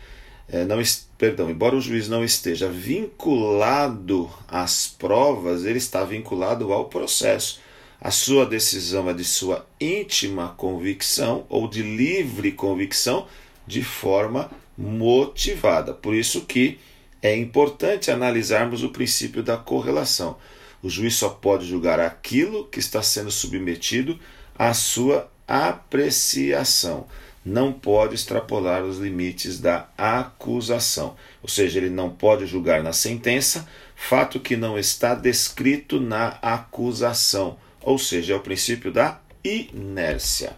é, 0.52 0.66
não, 0.66 0.82
perdão, 1.18 1.50
embora 1.50 1.78
o 1.78 1.82
juiz 1.82 2.10
não 2.10 2.26
esteja 2.26 2.68
vinculado 2.68 4.30
às 4.50 4.86
provas, 4.86 5.64
ele 5.64 5.78
está 5.78 6.04
vinculado 6.04 6.74
ao 6.74 6.86
processo. 6.86 7.62
A 8.02 8.12
sua 8.12 8.46
decisão 8.46 9.10
é 9.10 9.14
de 9.14 9.24
sua 9.24 9.66
íntima 9.80 10.54
convicção 10.58 11.46
ou 11.48 11.70
de 11.70 11.82
livre 11.82 12.52
convicção 12.52 13.28
de 13.66 13.82
forma 13.82 14.52
motivada. 14.78 15.94
Por 15.94 16.14
isso 16.14 16.42
que 16.42 16.78
é 17.22 17.36
importante 17.36 18.10
analisarmos 18.10 18.84
o 18.84 18.90
princípio 18.90 19.44
da 19.44 19.58
correlação. 19.58 20.38
O 20.82 20.90
juiz 20.90 21.16
só 21.16 21.30
pode 21.30 21.68
julgar 21.68 22.00
aquilo 22.00 22.66
que 22.66 22.80
está 22.80 23.04
sendo 23.04 23.30
submetido 23.30 24.20
à 24.58 24.74
sua 24.74 25.30
apreciação. 25.48 27.06
Não 27.44 27.74
pode 27.74 28.16
extrapolar 28.16 28.84
os 28.84 28.98
limites 28.98 29.60
da 29.60 29.90
acusação. 29.98 31.16
Ou 31.42 31.50
seja, 31.50 31.80
ele 31.80 31.90
não 31.90 32.10
pode 32.10 32.46
julgar 32.46 32.84
na 32.84 32.94
sentença 32.94 33.68
fato 33.96 34.40
que 34.40 34.58
não 34.58 34.80
está 34.80 35.14
descrito 35.14 36.00
na 36.00 36.40
acusação. 36.42 37.58
Ou 37.82 38.00
seja, 38.00 38.34
é 38.34 38.36
o 38.36 38.42
princípio 38.42 38.92
da 38.92 39.20
inércia. 39.44 40.54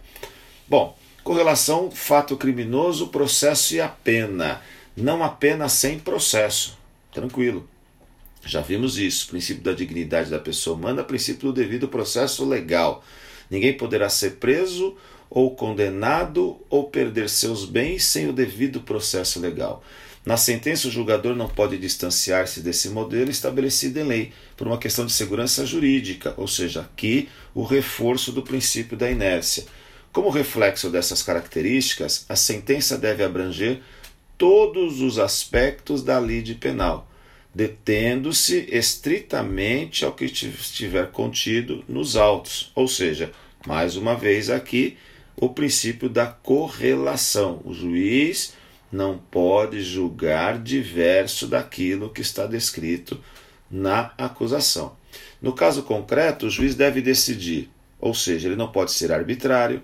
Bom, 0.66 0.96
com 1.22 1.34
relação 1.34 1.90
fato 1.90 2.36
criminoso, 2.36 3.08
processo 3.08 3.74
e 3.74 3.80
a 3.80 3.88
pena. 3.88 4.62
Não 4.96 5.22
a 5.24 5.28
pena 5.28 5.68
sem 5.68 5.98
processo. 5.98 6.78
Tranquilo. 7.12 7.68
Já 8.44 8.60
vimos 8.60 8.98
isso. 8.98 9.28
Princípio 9.28 9.62
da 9.62 9.72
dignidade 9.72 10.30
da 10.30 10.38
pessoa 10.38 10.76
humana, 10.76 11.02
princípio 11.02 11.48
do 11.48 11.52
devido 11.52 11.88
processo 11.88 12.44
legal. 12.44 13.04
Ninguém 13.50 13.76
poderá 13.76 14.08
ser 14.08 14.36
preso 14.36 14.96
ou 15.28 15.54
condenado 15.54 16.58
ou 16.70 16.84
perder 16.84 17.28
seus 17.28 17.64
bens 17.64 18.04
sem 18.04 18.28
o 18.28 18.32
devido 18.32 18.80
processo 18.80 19.40
legal. 19.40 19.82
Na 20.24 20.36
sentença, 20.38 20.88
o 20.88 20.90
julgador 20.90 21.34
não 21.34 21.48
pode 21.48 21.76
distanciar-se 21.76 22.60
desse 22.60 22.88
modelo 22.88 23.30
estabelecido 23.30 23.98
em 24.00 24.04
lei 24.04 24.32
por 24.56 24.66
uma 24.66 24.78
questão 24.78 25.04
de 25.04 25.12
segurança 25.12 25.66
jurídica, 25.66 26.32
ou 26.38 26.48
seja, 26.48 26.80
aqui 26.80 27.28
o 27.54 27.62
reforço 27.62 28.32
do 28.32 28.42
princípio 28.42 28.96
da 28.96 29.10
inércia. 29.10 29.64
Como 30.12 30.30
reflexo 30.30 30.88
dessas 30.88 31.22
características, 31.22 32.24
a 32.28 32.36
sentença 32.36 32.96
deve 32.96 33.22
abranger 33.22 33.82
todos 34.36 35.00
os 35.00 35.18
aspectos 35.18 36.02
da 36.02 36.20
lide 36.20 36.54
penal, 36.54 37.08
detendo-se 37.54 38.68
estritamente 38.70 40.04
ao 40.04 40.12
que 40.12 40.24
estiver 40.24 41.10
contido 41.10 41.84
nos 41.88 42.16
autos, 42.16 42.70
ou 42.74 42.88
seja, 42.88 43.32
mais 43.66 43.96
uma 43.96 44.14
vez 44.14 44.50
aqui, 44.50 44.96
o 45.36 45.48
princípio 45.48 46.08
da 46.08 46.26
correlação. 46.26 47.60
O 47.64 47.72
juiz 47.72 48.54
não 48.90 49.18
pode 49.18 49.82
julgar 49.82 50.58
diverso 50.58 51.46
daquilo 51.46 52.10
que 52.10 52.20
está 52.20 52.46
descrito 52.46 53.20
na 53.70 54.12
acusação. 54.18 54.96
No 55.40 55.52
caso 55.52 55.82
concreto, 55.82 56.46
o 56.46 56.50
juiz 56.50 56.74
deve 56.74 57.00
decidir 57.00 57.70
ou 58.04 58.12
seja, 58.12 58.48
ele 58.48 58.56
não 58.56 58.68
pode 58.68 58.92
ser 58.92 59.10
arbitrário, 59.10 59.80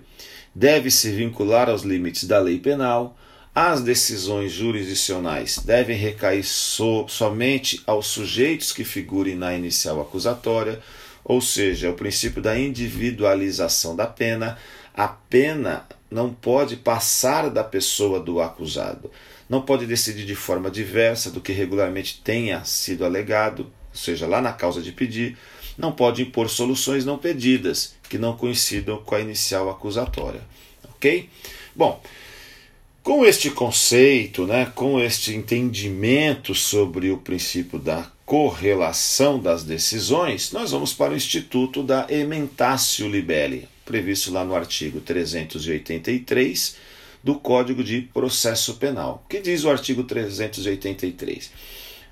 deve 0.53 0.91
se 0.91 1.09
vincular 1.11 1.67
aos 1.67 1.81
limites 1.81 2.25
da 2.25 2.37
lei 2.37 2.59
penal, 2.59 3.17
as 3.53 3.81
decisões 3.81 4.53
jurisdicionais 4.53 5.57
devem 5.57 5.97
recair 5.97 6.43
so, 6.43 7.05
somente 7.09 7.81
aos 7.85 8.07
sujeitos 8.07 8.71
que 8.71 8.85
figurem 8.85 9.35
na 9.35 9.53
inicial 9.53 9.99
acusatória, 9.99 10.79
ou 11.23 11.41
seja, 11.41 11.89
o 11.89 11.93
princípio 11.93 12.41
da 12.41 12.57
individualização 12.57 13.95
da 13.95 14.07
pena. 14.07 14.57
A 14.93 15.07
pena 15.07 15.85
não 16.09 16.33
pode 16.33 16.77
passar 16.77 17.49
da 17.49 17.63
pessoa 17.63 18.19
do 18.19 18.41
acusado, 18.41 19.11
não 19.49 19.61
pode 19.61 19.85
decidir 19.85 20.25
de 20.25 20.35
forma 20.35 20.71
diversa 20.71 21.29
do 21.29 21.41
que 21.41 21.51
regularmente 21.51 22.21
tenha 22.23 22.63
sido 22.63 23.05
alegado, 23.05 23.63
ou 23.63 23.95
seja, 23.95 24.27
lá 24.27 24.41
na 24.41 24.53
causa 24.53 24.81
de 24.81 24.91
pedir, 24.91 25.37
não 25.77 25.91
pode 25.91 26.21
impor 26.21 26.49
soluções 26.49 27.05
não 27.05 27.17
pedidas 27.17 27.95
que 28.09 28.17
não 28.17 28.35
coincidam 28.35 28.97
com 28.97 29.15
a 29.15 29.21
inicial 29.21 29.69
acusatória. 29.69 30.41
Ok? 30.95 31.29
Bom, 31.75 32.01
Com 33.03 33.25
este 33.25 33.49
conceito, 33.49 34.45
né, 34.45 34.71
com 34.75 34.99
este 34.99 35.33
entendimento 35.33 36.53
sobre 36.53 37.09
o 37.09 37.17
princípio 37.17 37.79
da 37.79 38.07
correlação 38.23 39.39
das 39.39 39.63
decisões, 39.63 40.51
nós 40.51 40.69
vamos 40.69 40.93
para 40.93 41.13
o 41.13 41.15
Instituto 41.15 41.81
da 41.81 42.05
Ementatio 42.07 43.09
Libelli, 43.09 43.67
previsto 43.83 44.31
lá 44.31 44.45
no 44.45 44.55
artigo 44.55 45.01
383 45.01 46.75
do 47.23 47.33
Código 47.33 47.83
de 47.83 48.01
Processo 48.01 48.75
Penal. 48.75 49.23
O 49.25 49.27
que 49.27 49.39
diz 49.39 49.63
o 49.63 49.71
artigo 49.71 50.03
383? 50.03 51.51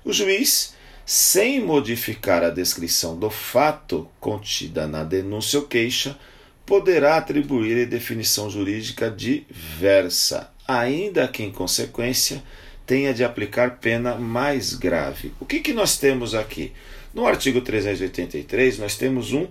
O 0.04 0.12
juiz, 0.12 0.74
sem 1.06 1.64
modificar 1.64 2.42
a 2.42 2.50
descrição 2.50 3.16
do 3.16 3.30
fato 3.30 4.08
contida 4.18 4.88
na 4.88 5.04
denúncia 5.04 5.60
ou 5.60 5.66
queixa, 5.66 6.18
poderá 6.66 7.16
atribuir 7.16 7.86
definição 7.86 8.50
jurídica 8.50 9.08
diversa, 9.08 10.50
ainda 10.78 11.26
que 11.28 11.42
em 11.42 11.50
consequência 11.50 12.42
tenha 12.86 13.14
de 13.14 13.22
aplicar 13.22 13.78
pena 13.78 14.16
mais 14.16 14.74
grave. 14.74 15.32
O 15.38 15.46
que, 15.46 15.60
que 15.60 15.72
nós 15.72 15.96
temos 15.96 16.34
aqui? 16.34 16.72
No 17.14 17.26
artigo 17.26 17.60
383, 17.60 18.78
nós 18.78 18.96
temos 18.96 19.32
um 19.32 19.46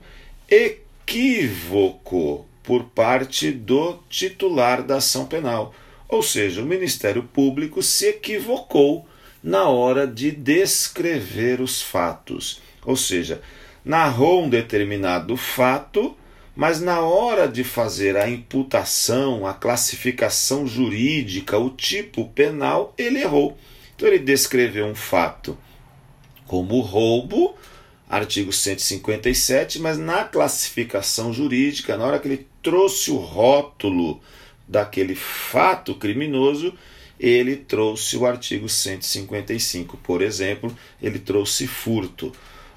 equívoco 0.50 2.46
por 2.64 2.84
parte 2.86 3.52
do 3.52 3.98
titular 4.10 4.84
da 4.84 4.98
ação 4.98 5.26
penal. 5.26 5.74
Ou 6.08 6.22
seja, 6.22 6.62
o 6.62 6.66
Ministério 6.66 7.24
Público 7.24 7.82
se 7.82 8.08
equivocou 8.08 9.08
na 9.44 9.70
hora 9.70 10.06
de 10.06 10.32
descrever 10.32 11.62
os 11.62 11.82
fatos. 11.82 12.62
Ou 12.86 12.96
seja, 12.96 13.42
narrou 13.84 14.44
um 14.44 14.50
determinado 14.50 15.38
fato, 15.38 16.16
mas 16.60 16.82
na 16.82 17.00
hora 17.00 17.48
de 17.48 17.64
fazer 17.64 18.18
a 18.18 18.30
imputação, 18.30 19.48
a 19.48 19.54
classificação 19.54 20.68
jurídica, 20.68 21.58
o 21.58 21.70
tipo 21.70 22.28
penal, 22.32 22.94
ele 22.98 23.22
errou. 23.22 23.58
Então 23.96 24.06
ele 24.06 24.20
descreveu 24.20 24.86
um 24.86 24.94
fato 24.94 25.58
como 26.46 26.82
roubo, 26.82 27.56
artigo 28.10 28.52
157, 28.52 29.80
mas 29.80 29.98
na 29.98 30.26
classificação 30.26 31.32
jurídica, 31.32 31.96
na 31.96 32.04
hora 32.04 32.20
que 32.20 32.28
ele 32.28 32.48
trouxe 32.62 33.10
o 33.10 33.16
rótulo 33.16 34.20
daquele 34.68 35.16
fato 35.16 35.96
criminoso, 35.96 36.74
ele 37.18 37.56
trouxe 37.56 38.18
o 38.18 38.26
artigo 38.26 38.68
155. 38.68 39.96
Por 39.96 40.22
exemplo, 40.22 40.78
ele 41.02 41.20
trouxe 41.20 41.68
furto. 41.68 42.34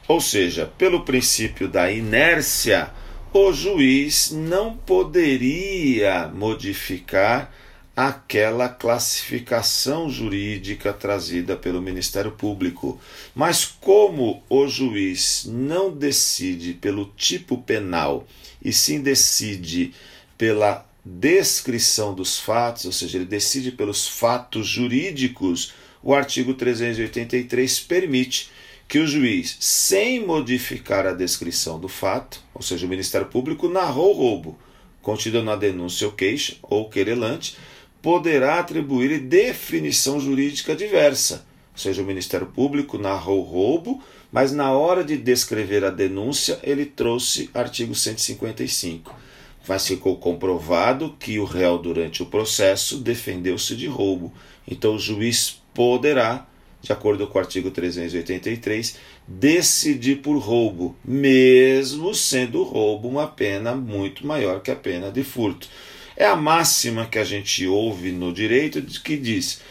Ou 0.06 0.20
seja, 0.20 0.66
pelo 0.78 1.04
princípio 1.04 1.66
da 1.66 1.90
inércia, 1.90 2.92
o 3.32 3.52
juiz 3.52 4.30
não 4.30 4.76
poderia 4.76 6.28
modificar 6.28 7.50
aquela 7.96 8.68
classificação 8.68 10.10
jurídica 10.10 10.92
trazida 10.92 11.56
pelo 11.56 11.80
Ministério 11.80 12.32
Público. 12.32 13.00
Mas 13.34 13.64
como 13.64 14.42
o 14.50 14.66
juiz 14.68 15.46
não 15.46 15.90
decide 15.90 16.74
pelo 16.74 17.06
tipo 17.16 17.58
penal 17.58 18.26
e 18.62 18.72
sim 18.72 19.00
decide 19.00 19.94
pela 20.36 20.86
descrição 21.04 22.14
dos 22.14 22.38
fatos, 22.38 22.84
ou 22.84 22.92
seja, 22.92 23.16
ele 23.16 23.24
decide 23.24 23.72
pelos 23.72 24.06
fatos 24.06 24.66
jurídicos, 24.66 25.72
o 26.02 26.14
artigo 26.14 26.54
383 26.54 27.80
permite 27.80 28.50
que 28.92 28.98
o 28.98 29.06
juiz, 29.06 29.56
sem 29.58 30.20
modificar 30.20 31.06
a 31.06 31.14
descrição 31.14 31.80
do 31.80 31.88
fato, 31.88 32.42
ou 32.52 32.60
seja, 32.60 32.84
o 32.84 32.88
Ministério 32.90 33.26
Público 33.26 33.66
narrou 33.66 34.10
o 34.10 34.12
roubo 34.12 34.58
contido 35.00 35.42
na 35.42 35.56
denúncia 35.56 36.06
ou 36.06 36.12
queixa 36.12 36.56
ou 36.60 36.90
querelante, 36.90 37.56
poderá 38.02 38.58
atribuir 38.58 39.18
definição 39.18 40.20
jurídica 40.20 40.76
diversa. 40.76 41.46
Ou 41.72 41.78
seja, 41.78 42.02
o 42.02 42.04
Ministério 42.04 42.48
Público 42.48 42.98
narrou 42.98 43.40
o 43.40 43.44
roubo, 43.44 44.02
mas 44.30 44.52
na 44.52 44.70
hora 44.72 45.02
de 45.02 45.16
descrever 45.16 45.86
a 45.86 45.90
denúncia, 45.90 46.60
ele 46.62 46.84
trouxe 46.84 47.48
artigo 47.54 47.94
155. 47.94 49.18
Mas 49.66 49.86
ficou 49.86 50.18
comprovado 50.18 51.16
que 51.18 51.38
o 51.38 51.46
réu, 51.46 51.78
durante 51.78 52.22
o 52.22 52.26
processo, 52.26 52.98
defendeu-se 52.98 53.74
de 53.74 53.86
roubo. 53.86 54.30
Então, 54.68 54.96
o 54.96 54.98
juiz 54.98 55.62
poderá, 55.72 56.46
de 56.82 56.92
acordo 56.92 57.26
com 57.28 57.38
o 57.38 57.40
artigo 57.40 57.70
383, 57.70 58.98
decidir 59.26 60.16
por 60.16 60.36
roubo, 60.38 60.96
mesmo 61.04 62.12
sendo 62.14 62.64
roubo 62.64 63.08
uma 63.08 63.28
pena 63.28 63.74
muito 63.74 64.26
maior 64.26 64.60
que 64.60 64.70
a 64.70 64.76
pena 64.76 65.10
de 65.10 65.22
furto. 65.22 65.68
É 66.16 66.26
a 66.26 66.36
máxima 66.36 67.06
que 67.06 67.18
a 67.18 67.24
gente 67.24 67.66
ouve 67.66 68.10
no 68.10 68.32
direito 68.32 68.82
que 69.00 69.16
diz: 69.16 69.62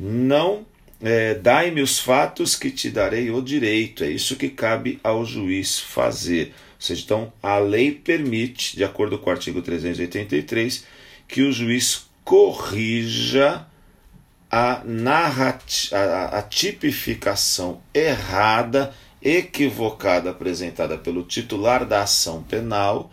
não 0.00 0.66
é, 1.02 1.34
dai-me 1.34 1.82
os 1.82 1.98
fatos 1.98 2.56
que 2.56 2.70
te 2.70 2.90
darei 2.90 3.30
o 3.30 3.42
direito. 3.42 4.02
É 4.02 4.10
isso 4.10 4.36
que 4.36 4.48
cabe 4.48 4.98
ao 5.04 5.24
juiz 5.24 5.78
fazer. 5.78 6.46
Ou 6.46 6.80
seja, 6.80 7.02
então 7.04 7.32
a 7.42 7.58
lei 7.58 7.92
permite, 7.92 8.76
de 8.76 8.84
acordo 8.84 9.18
com 9.18 9.28
o 9.28 9.32
artigo 9.32 9.60
383, 9.60 10.84
que 11.28 11.42
o 11.42 11.52
juiz 11.52 12.06
corrija 12.24 13.66
a, 14.56 14.82
narrativa, 14.84 15.96
a, 15.96 16.38
a 16.38 16.42
tipificação 16.42 17.80
errada, 17.92 18.94
equivocada 19.20 20.30
apresentada 20.30 20.96
pelo 20.96 21.24
titular 21.24 21.84
da 21.84 22.02
ação 22.02 22.40
penal 22.44 23.10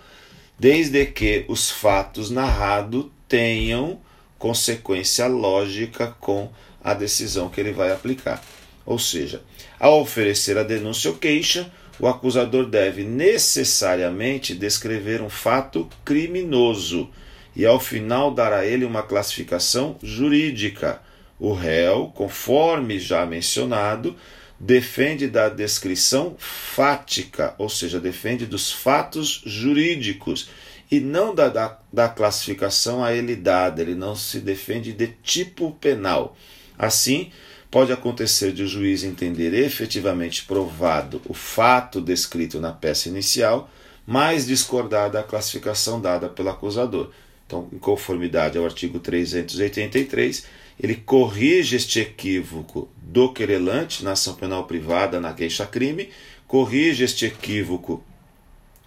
desde 0.60 1.04
que 1.08 1.43
os 1.47 1.71
fatos 1.71 2.30
narrados 2.30 3.08
tenham 3.27 3.99
consequência 4.38 5.25
lógica 5.25 6.15
com 6.19 6.51
a 6.84 6.93
decisão 6.93 7.49
que 7.49 7.60
ele 7.60 7.71
vai 7.71 7.91
aplicar. 7.91 8.39
Ou 8.86 8.99
seja, 8.99 9.41
ao 9.80 9.99
oferecer 9.99 10.60
a 10.60 10.63
denúncia 10.63 11.10
ou 11.10 11.17
queixa, 11.17 11.71
o 11.99 12.08
acusador 12.08 12.67
deve 12.67 13.04
necessariamente 13.04 14.54
descrever 14.54 15.23
um 15.23 15.30
fato 15.30 15.89
criminoso 16.06 17.10
e 17.56 17.65
ao 17.65 17.80
final 17.80 18.30
dar 18.32 18.54
a 18.54 18.63
ele 18.63 18.86
uma 18.86 19.01
classificação 19.01 19.97
jurídica. 20.04 21.01
O 21.41 21.54
réu, 21.54 22.12
conforme 22.13 22.99
já 22.99 23.25
mencionado, 23.25 24.15
defende 24.60 25.27
da 25.27 25.49
descrição 25.49 26.36
fática, 26.38 27.56
ou 27.58 27.67
seja, 27.67 27.99
defende 27.99 28.45
dos 28.45 28.71
fatos 28.71 29.41
jurídicos 29.43 30.51
e 30.91 30.99
não 30.99 31.34
da, 31.34 31.49
da, 31.49 31.80
da, 31.91 32.08
classificação 32.08 33.04
a 33.04 33.12
ele 33.12 33.36
dada, 33.36 33.82
ele 33.82 33.95
não 33.95 34.15
se 34.15 34.39
defende 34.39 34.93
de 34.93 35.08
tipo 35.23 35.71
penal. 35.82 36.38
Assim, 36.77 37.32
pode 37.71 37.91
acontecer 37.91 38.51
de 38.51 38.62
o 38.62 38.67
juiz 38.67 39.04
entender 39.04 39.51
efetivamente 39.56 40.45
provado 40.45 41.23
o 41.27 41.34
fato 41.34 41.99
descrito 41.99 42.60
na 42.60 42.71
peça 42.71 43.10
inicial, 43.10 43.67
mas 44.06 44.45
discordar 44.45 45.10
da 45.10 45.23
classificação 45.23 45.99
dada 45.99 46.30
pelo 46.30 46.49
acusador. 46.49 47.10
Então, 47.47 47.67
em 47.73 47.80
conformidade 47.80 48.60
ao 48.60 48.65
artigo 48.65 48.99
383, 48.99 50.61
ele 50.82 50.96
corrige 50.96 51.76
este 51.76 52.00
equívoco 52.00 52.89
do 52.98 53.32
querelante 53.32 54.04
na 54.04 54.13
ação 54.13 54.34
penal 54.34 54.63
privada 54.63 55.22
na 55.22 55.32
queixa-crime, 55.32 56.10
corrige 56.48 57.04
este 57.04 57.28
equívoco 57.28 58.04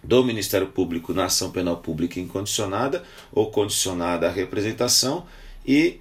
do 0.02 0.24
Ministério 0.24 0.66
Público 0.66 1.14
na 1.14 1.26
ação 1.26 1.52
penal 1.52 1.76
pública 1.76 2.18
incondicionada 2.18 3.04
ou 3.30 3.48
condicionada 3.48 4.26
à 4.26 4.30
representação 4.30 5.24
e 5.64 6.00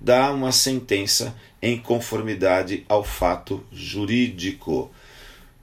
dá 0.00 0.30
uma 0.30 0.52
sentença 0.52 1.36
em 1.60 1.76
conformidade 1.76 2.84
ao 2.88 3.02
fato 3.02 3.64
jurídico. 3.72 4.92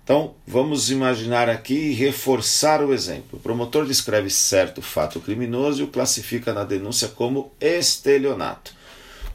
Então, 0.04 0.34
vamos 0.46 0.92
imaginar 0.92 1.48
aqui 1.48 1.74
e 1.74 1.94
reforçar 1.94 2.84
o 2.84 2.94
exemplo. 2.94 3.40
O 3.40 3.42
promotor 3.42 3.86
descreve 3.86 4.30
certo 4.30 4.82
fato 4.82 5.22
criminoso 5.22 5.82
e 5.82 5.86
o 5.86 5.88
classifica 5.88 6.54
na 6.54 6.66
denúncia 6.66 7.08
como 7.08 7.52
estelionato. 7.62 8.79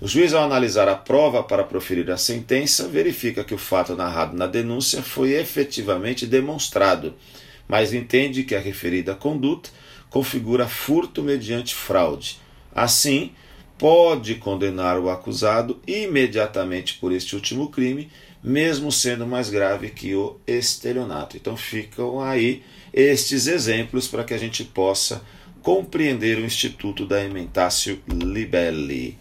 O 0.01 0.09
juiz, 0.09 0.35
ao 0.35 0.45
analisar 0.45 0.89
a 0.89 0.95
prova 0.95 1.43
para 1.43 1.65
proferir 1.65 2.11
a 2.11 2.17
sentença, 2.17 2.89
verifica 2.89 3.45
que 3.45 3.55
o 3.55 3.59
fato 3.59 3.95
narrado 3.95 4.37
na 4.37 4.47
denúncia 4.47 5.03
foi 5.03 5.33
efetivamente 5.33 6.27
demonstrado, 6.27 7.15
mas 7.69 7.95
entende 7.95 8.45
que 8.45 8.55
a 8.55 8.61
referida 8.61 9.15
conduta 9.15 9.71
configura 10.11 10.69
furto 10.69 11.23
mediante 11.23 11.75
fraude. 11.75 12.39
Assim, 12.73 13.33
pode 13.79 14.37
condenar 14.37 14.99
o 14.99 15.11
acusado 15.11 15.81
imediatamente 15.87 16.95
por 16.95 17.13
este 17.13 17.35
último 17.35 17.69
crime 17.69 18.11
mesmo 18.45 18.93
sendo 18.93 19.27
mais 19.27 19.49
grave 19.49 19.89
que 19.89 20.15
o 20.15 20.37
estelionato. 20.47 21.35
Então 21.35 21.57
ficam 21.57 22.21
aí 22.21 22.63
estes 22.93 23.47
exemplos 23.47 24.07
para 24.07 24.23
que 24.23 24.35
a 24.35 24.39
gente 24.39 24.63
possa 24.63 25.23
compreender 25.63 26.37
o 26.37 26.45
Instituto 26.45 27.07
da 27.07 27.25
Ementatio 27.25 27.99
Libelli. 28.07 29.17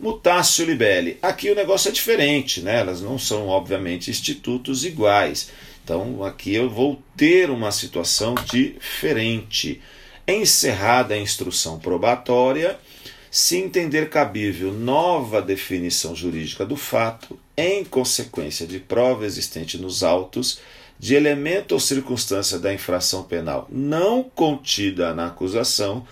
Mutatio 0.00 0.64
Libelli. 0.64 1.18
Aqui 1.20 1.50
o 1.50 1.54
negócio 1.54 1.90
é 1.90 1.92
diferente, 1.92 2.62
né? 2.62 2.80
Elas 2.80 3.02
não 3.02 3.18
são, 3.18 3.48
obviamente, 3.48 4.10
institutos 4.10 4.82
iguais. 4.82 5.50
Então, 5.84 6.24
aqui 6.24 6.54
eu 6.54 6.70
vou 6.70 7.02
ter 7.14 7.50
uma 7.50 7.70
situação 7.70 8.34
diferente. 8.50 9.82
Encerrada 10.26 11.12
a 11.12 11.18
instrução 11.18 11.78
probatória, 11.78 12.78
se 13.30 13.58
entender 13.58 14.08
cabível 14.08 14.72
nova 14.72 15.42
definição 15.42 16.16
jurídica 16.16 16.64
do 16.64 16.76
fato, 16.76 17.38
em 17.54 17.84
consequência 17.84 18.66
de 18.66 18.78
prova 18.78 19.26
existente 19.26 19.76
nos 19.76 20.02
autos, 20.02 20.60
de 20.98 21.14
elemento 21.14 21.72
ou 21.72 21.80
circunstância 21.80 22.58
da 22.58 22.72
infração 22.72 23.22
penal 23.22 23.66
não 23.70 24.22
contida 24.22 25.14
na 25.14 25.26
acusação, 25.26 26.06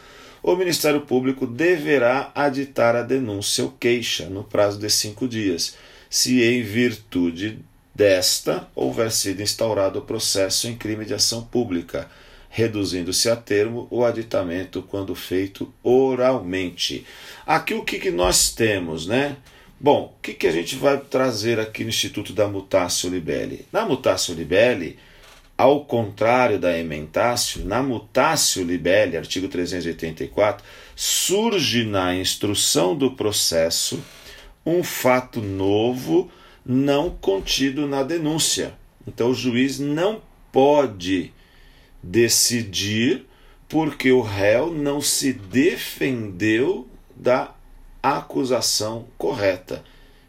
o 0.52 0.56
Ministério 0.56 1.02
Público 1.02 1.46
deverá 1.46 2.32
aditar 2.34 2.96
a 2.96 3.02
denúncia 3.02 3.64
ou 3.64 3.70
queixa 3.70 4.28
no 4.28 4.44
prazo 4.44 4.78
de 4.78 4.88
cinco 4.88 5.28
dias, 5.28 5.76
se 6.08 6.42
em 6.42 6.62
virtude 6.62 7.58
desta 7.94 8.68
houver 8.74 9.10
sido 9.10 9.42
instaurado 9.42 9.98
o 9.98 10.02
processo 10.02 10.66
em 10.68 10.76
crime 10.76 11.04
de 11.04 11.12
ação 11.12 11.42
pública, 11.42 12.08
reduzindo-se 12.48 13.28
a 13.28 13.36
termo 13.36 13.86
o 13.90 14.04
aditamento 14.04 14.82
quando 14.82 15.14
feito 15.14 15.72
oralmente. 15.82 17.04
Aqui 17.46 17.74
o 17.74 17.84
que, 17.84 17.98
que 17.98 18.10
nós 18.10 18.50
temos, 18.50 19.06
né? 19.06 19.36
Bom, 19.78 20.14
o 20.16 20.22
que, 20.22 20.32
que 20.32 20.46
a 20.46 20.52
gente 20.52 20.76
vai 20.76 20.98
trazer 20.98 21.60
aqui 21.60 21.84
no 21.84 21.90
Instituto 21.90 22.32
da 22.32 22.48
Mutácio 22.48 23.10
Libelli? 23.10 23.66
Na 23.70 23.84
Mutácio 23.84 24.34
Libelli, 24.34 24.98
ao 25.58 25.84
contrário 25.84 26.56
da 26.56 26.78
ementácio, 26.78 27.64
na 27.64 27.82
mutácio 27.82 28.62
libelli, 28.62 29.16
artigo 29.16 29.48
384, 29.48 30.64
surge 30.94 31.84
na 31.84 32.14
instrução 32.14 32.94
do 32.94 33.10
processo 33.10 34.00
um 34.64 34.84
fato 34.84 35.40
novo 35.40 36.30
não 36.64 37.10
contido 37.10 37.88
na 37.88 38.04
denúncia. 38.04 38.72
Então 39.04 39.30
o 39.30 39.34
juiz 39.34 39.80
não 39.80 40.22
pode 40.52 41.32
decidir 42.00 43.26
porque 43.68 44.12
o 44.12 44.20
réu 44.20 44.72
não 44.72 45.00
se 45.00 45.32
defendeu 45.32 46.88
da 47.16 47.52
acusação 48.00 49.06
correta. 49.18 49.84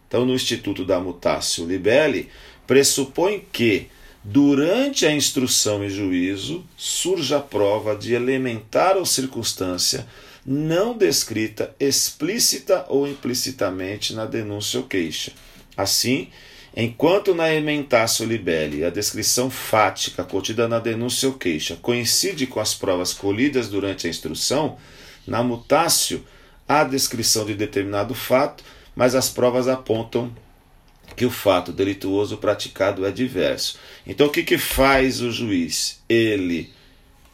Então, 0.07 0.25
no 0.25 0.33
Instituto 0.33 0.83
da 0.83 0.99
Mutácio 0.99 1.67
Libelli, 1.67 2.29
pressupõe 2.65 3.45
que 3.51 3.87
durante 4.23 5.05
a 5.05 5.11
instrução 5.11 5.83
e 5.83 5.89
juízo, 5.89 6.65
surge 6.75 7.33
a 7.33 7.39
prova 7.39 7.95
de 7.95 8.13
elementar 8.13 8.97
ou 8.97 9.05
circunstância 9.05 10.05
não 10.45 10.97
descrita 10.97 11.75
explícita 11.79 12.85
ou 12.89 13.07
implicitamente 13.07 14.13
na 14.13 14.25
denúncia 14.25 14.79
ou 14.79 14.85
queixa. 14.85 15.31
Assim, 15.77 16.29
enquanto 16.75 17.35
na 17.35 17.53
ementácio 17.53 18.25
libelli 18.25 18.83
a 18.83 18.89
descrição 18.89 19.49
fática 19.49 20.23
contida 20.23 20.67
na 20.67 20.79
denúncia 20.79 21.29
ou 21.29 21.35
queixa 21.35 21.77
coincide 21.81 22.47
com 22.47 22.59
as 22.59 22.73
provas 22.73 23.13
colhidas 23.13 23.69
durante 23.69 24.07
a 24.07 24.09
instrução, 24.09 24.77
na 25.27 25.43
mutácio 25.43 26.25
há 26.67 26.83
descrição 26.83 27.45
de 27.45 27.53
determinado 27.53 28.13
fato, 28.13 28.63
mas 28.95 29.15
as 29.15 29.29
provas 29.29 29.67
apontam 29.67 30.31
que 31.15 31.25
o 31.25 31.31
fato 31.31 31.71
delituoso 31.71 32.37
praticado 32.37 33.05
é 33.05 33.11
diverso. 33.11 33.77
Então 34.05 34.27
o 34.27 34.29
que, 34.29 34.43
que 34.43 34.57
faz 34.57 35.21
o 35.21 35.31
juiz? 35.31 36.01
Ele 36.07 36.69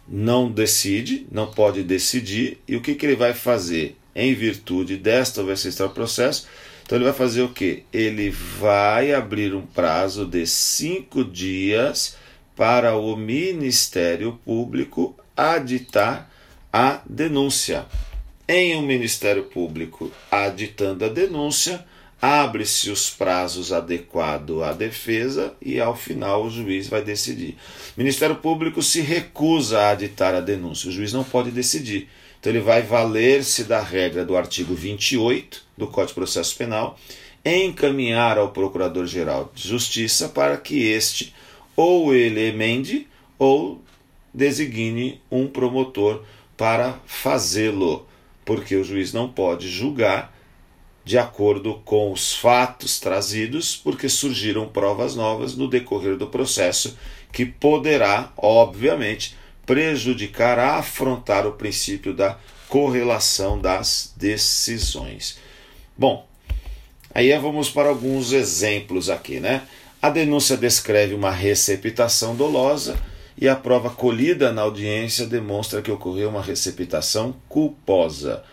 não 0.08 0.52
decide, 0.52 1.26
não 1.32 1.48
pode 1.48 1.84
decidir, 1.84 2.60
e 2.68 2.76
o 2.76 2.82
que, 2.82 2.96
que 2.96 3.06
ele 3.06 3.16
vai 3.16 3.34
fazer? 3.34 3.96
Em 4.16 4.34
virtude 4.34 4.96
desta 4.96 5.42
ou 5.42 5.48
registrar 5.48 5.88
o 5.88 5.90
processo, 5.90 6.48
então 6.86 6.98
ele 6.98 7.06
vai 7.06 7.14
fazer 7.14 7.42
o 7.42 7.50
que? 7.50 7.84
Ele 7.92 8.30
vai 8.30 9.12
abrir 9.12 9.54
um 9.54 9.66
prazo 9.66 10.26
de 10.26 10.46
cinco 10.46 11.24
dias 11.24 12.16
para 12.56 12.96
o 12.96 13.16
Ministério 13.18 14.40
Público 14.46 15.16
aditar 15.36 16.32
a 16.72 17.02
denúncia. 17.06 17.86
Em 18.48 18.76
um 18.76 18.84
Ministério 18.84 19.46
Público 19.46 20.12
aditando 20.32 21.04
a 21.04 21.10
denúncia, 21.10 21.84
abre-se 22.22 22.90
os 22.90 23.10
prazos 23.10 23.72
adequados 23.72 24.62
à 24.62 24.74
defesa 24.74 25.54
e 25.62 25.80
ao 25.80 25.96
final 25.96 26.46
o 26.46 26.50
juiz 26.50 26.88
vai 26.88 27.02
decidir. 27.02 27.58
O 27.96 28.00
Ministério 28.00 28.36
Público 28.36 28.82
se 28.82 29.02
recusa 29.02 29.80
a 29.82 29.90
aditar 29.92 30.34
a 30.34 30.42
denúncia, 30.42 30.90
o 30.90 30.92
juiz 30.92 31.14
não 31.14 31.24
pode 31.24 31.52
decidir. 31.52 32.10
Então 32.40 32.52
ele 32.52 32.62
vai 32.62 32.82
valer-se 32.82 33.64
da 33.64 33.82
regra 33.82 34.24
do 34.24 34.38
artigo 34.38 34.76
28 34.76 35.64
do 35.78 35.88
Código 35.88 36.10
de 36.10 36.14
Processo 36.16 36.56
Penal, 36.56 36.98
encaminhar 37.44 38.38
ao 38.38 38.50
Procurador-Geral 38.50 39.52
de 39.54 39.68
Justiça 39.68 40.30
para 40.30 40.58
que 40.58 40.84
este 40.84 41.34
ou 41.76 42.14
ele 42.14 42.48
emende 42.48 43.08
ou 43.38 43.82
designe 44.34 45.22
um 45.30 45.48
promotor 45.48 46.24
para 46.58 47.00
fazê-lo, 47.06 48.08
porque 48.44 48.76
o 48.76 48.84
juiz 48.84 49.12
não 49.14 49.30
pode 49.30 49.70
julgar 49.70 50.35
de 51.06 51.20
acordo 51.20 51.76
com 51.86 52.12
os 52.12 52.34
fatos 52.34 53.00
trazidos, 53.00 53.78
porque 53.78 54.10
surgiram 54.10 54.68
provas 54.68 55.16
novas 55.16 55.56
no 55.56 55.70
decorrer 55.70 56.18
do 56.18 56.26
processo 56.26 56.98
que 57.32 57.46
poderá, 57.46 58.34
obviamente, 58.36 59.36
prejudicar 59.68 60.58
afrontar 60.58 61.46
o 61.46 61.52
princípio 61.52 62.12
da 62.12 62.38
correlação 62.68 63.62
das 63.62 64.14
decisões. 64.18 65.38
Bom, 65.96 66.28
aí 67.14 67.38
vamos 67.38 67.70
para 67.70 67.90
alguns 67.90 68.32
exemplos 68.32 69.10
aqui, 69.10 69.40
né? 69.40 69.62
A 70.02 70.10
denúncia 70.10 70.58
descreve 70.58 71.14
uma 71.14 71.32
receptação 71.32 72.36
dolosa 72.36 72.98
e 73.38 73.48
a 73.48 73.56
prova 73.56 73.92
colhida 73.92 74.52
na 74.52 74.64
audiência 74.64 75.28
demonstra 75.28 75.82
que 75.82 75.92
ocorreu 75.92 76.30
uma 76.30 76.42
receptação 76.42 77.36
culposa 77.48 78.44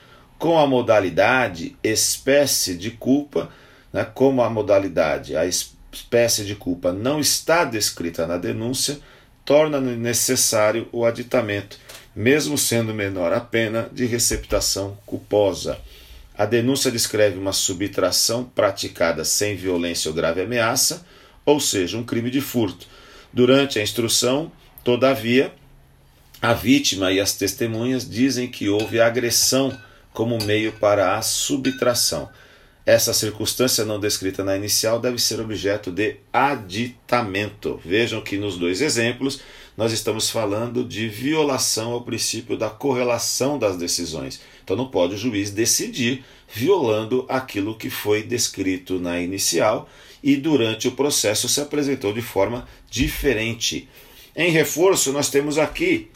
com 0.42 0.58
a 0.58 0.66
modalidade 0.66 1.76
espécie 1.84 2.74
de 2.74 2.90
culpa, 2.90 3.48
né, 3.92 4.04
como 4.04 4.42
a 4.42 4.50
modalidade, 4.50 5.36
a 5.36 5.46
espécie 5.46 6.44
de 6.44 6.56
culpa 6.56 6.92
não 6.92 7.20
está 7.20 7.64
descrita 7.64 8.26
na 8.26 8.36
denúncia, 8.36 8.98
torna 9.44 9.80
necessário 9.80 10.88
o 10.90 11.04
aditamento, 11.04 11.78
mesmo 12.12 12.58
sendo 12.58 12.92
menor 12.92 13.32
a 13.32 13.38
pena 13.38 13.88
de 13.92 14.04
receptação 14.04 14.98
culposa. 15.06 15.78
A 16.36 16.44
denúncia 16.44 16.90
descreve 16.90 17.38
uma 17.38 17.52
subtração 17.52 18.42
praticada 18.42 19.24
sem 19.24 19.54
violência 19.54 20.08
ou 20.08 20.14
grave 20.14 20.40
ameaça, 20.40 21.06
ou 21.46 21.60
seja, 21.60 21.96
um 21.96 22.02
crime 22.02 22.32
de 22.32 22.40
furto. 22.40 22.88
Durante 23.32 23.78
a 23.78 23.82
instrução, 23.82 24.50
todavia, 24.82 25.54
a 26.40 26.52
vítima 26.52 27.12
e 27.12 27.20
as 27.20 27.32
testemunhas 27.32 28.10
dizem 28.10 28.50
que 28.50 28.68
houve 28.68 29.00
agressão 29.00 29.78
como 30.12 30.38
meio 30.44 30.72
para 30.72 31.16
a 31.16 31.22
subtração. 31.22 32.28
Essa 32.84 33.14
circunstância 33.14 33.84
não 33.84 34.00
descrita 34.00 34.42
na 34.42 34.56
inicial 34.56 34.98
deve 34.98 35.18
ser 35.18 35.40
objeto 35.40 35.90
de 35.90 36.16
aditamento. 36.32 37.80
Vejam 37.84 38.20
que 38.20 38.36
nos 38.36 38.56
dois 38.56 38.80
exemplos 38.80 39.40
nós 39.76 39.92
estamos 39.92 40.28
falando 40.28 40.84
de 40.84 41.08
violação 41.08 41.92
ao 41.92 42.02
princípio 42.02 42.56
da 42.56 42.68
correlação 42.68 43.58
das 43.58 43.76
decisões. 43.76 44.40
Então 44.62 44.76
não 44.76 44.88
pode 44.88 45.14
o 45.14 45.18
juiz 45.18 45.50
decidir 45.50 46.24
violando 46.52 47.24
aquilo 47.28 47.76
que 47.76 47.88
foi 47.88 48.22
descrito 48.22 48.98
na 48.98 49.20
inicial 49.20 49.88
e 50.22 50.36
durante 50.36 50.88
o 50.88 50.92
processo 50.92 51.48
se 51.48 51.60
apresentou 51.60 52.12
de 52.12 52.20
forma 52.20 52.68
diferente. 52.90 53.88
Em 54.34 54.50
reforço, 54.50 55.12
nós 55.12 55.30
temos 55.30 55.56
aqui 55.56 56.10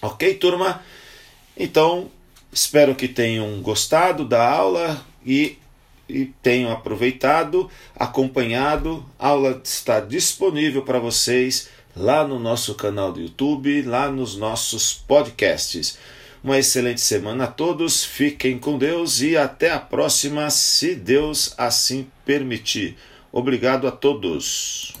Ok, 0.00 0.34
turma? 0.34 0.82
Então, 1.56 2.10
Espero 2.52 2.96
que 2.96 3.06
tenham 3.06 3.60
gostado 3.62 4.24
da 4.24 4.44
aula 4.44 5.04
e, 5.24 5.56
e 6.08 6.26
tenham 6.42 6.72
aproveitado, 6.72 7.70
acompanhado. 7.94 9.04
A 9.16 9.28
aula 9.28 9.60
está 9.62 10.00
disponível 10.00 10.82
para 10.82 10.98
vocês 10.98 11.68
lá 11.94 12.26
no 12.26 12.38
nosso 12.38 12.74
canal 12.74 13.12
do 13.12 13.20
YouTube, 13.20 13.82
lá 13.82 14.10
nos 14.10 14.36
nossos 14.36 14.92
podcasts. 14.92 15.98
Uma 16.42 16.58
excelente 16.58 17.00
semana 17.00 17.44
a 17.44 17.46
todos, 17.46 18.02
fiquem 18.02 18.58
com 18.58 18.78
Deus 18.78 19.20
e 19.20 19.36
até 19.36 19.70
a 19.70 19.78
próxima, 19.78 20.48
se 20.50 20.94
Deus 20.94 21.54
assim 21.58 22.06
permitir. 22.24 22.96
Obrigado 23.30 23.86
a 23.86 23.92
todos. 23.92 24.94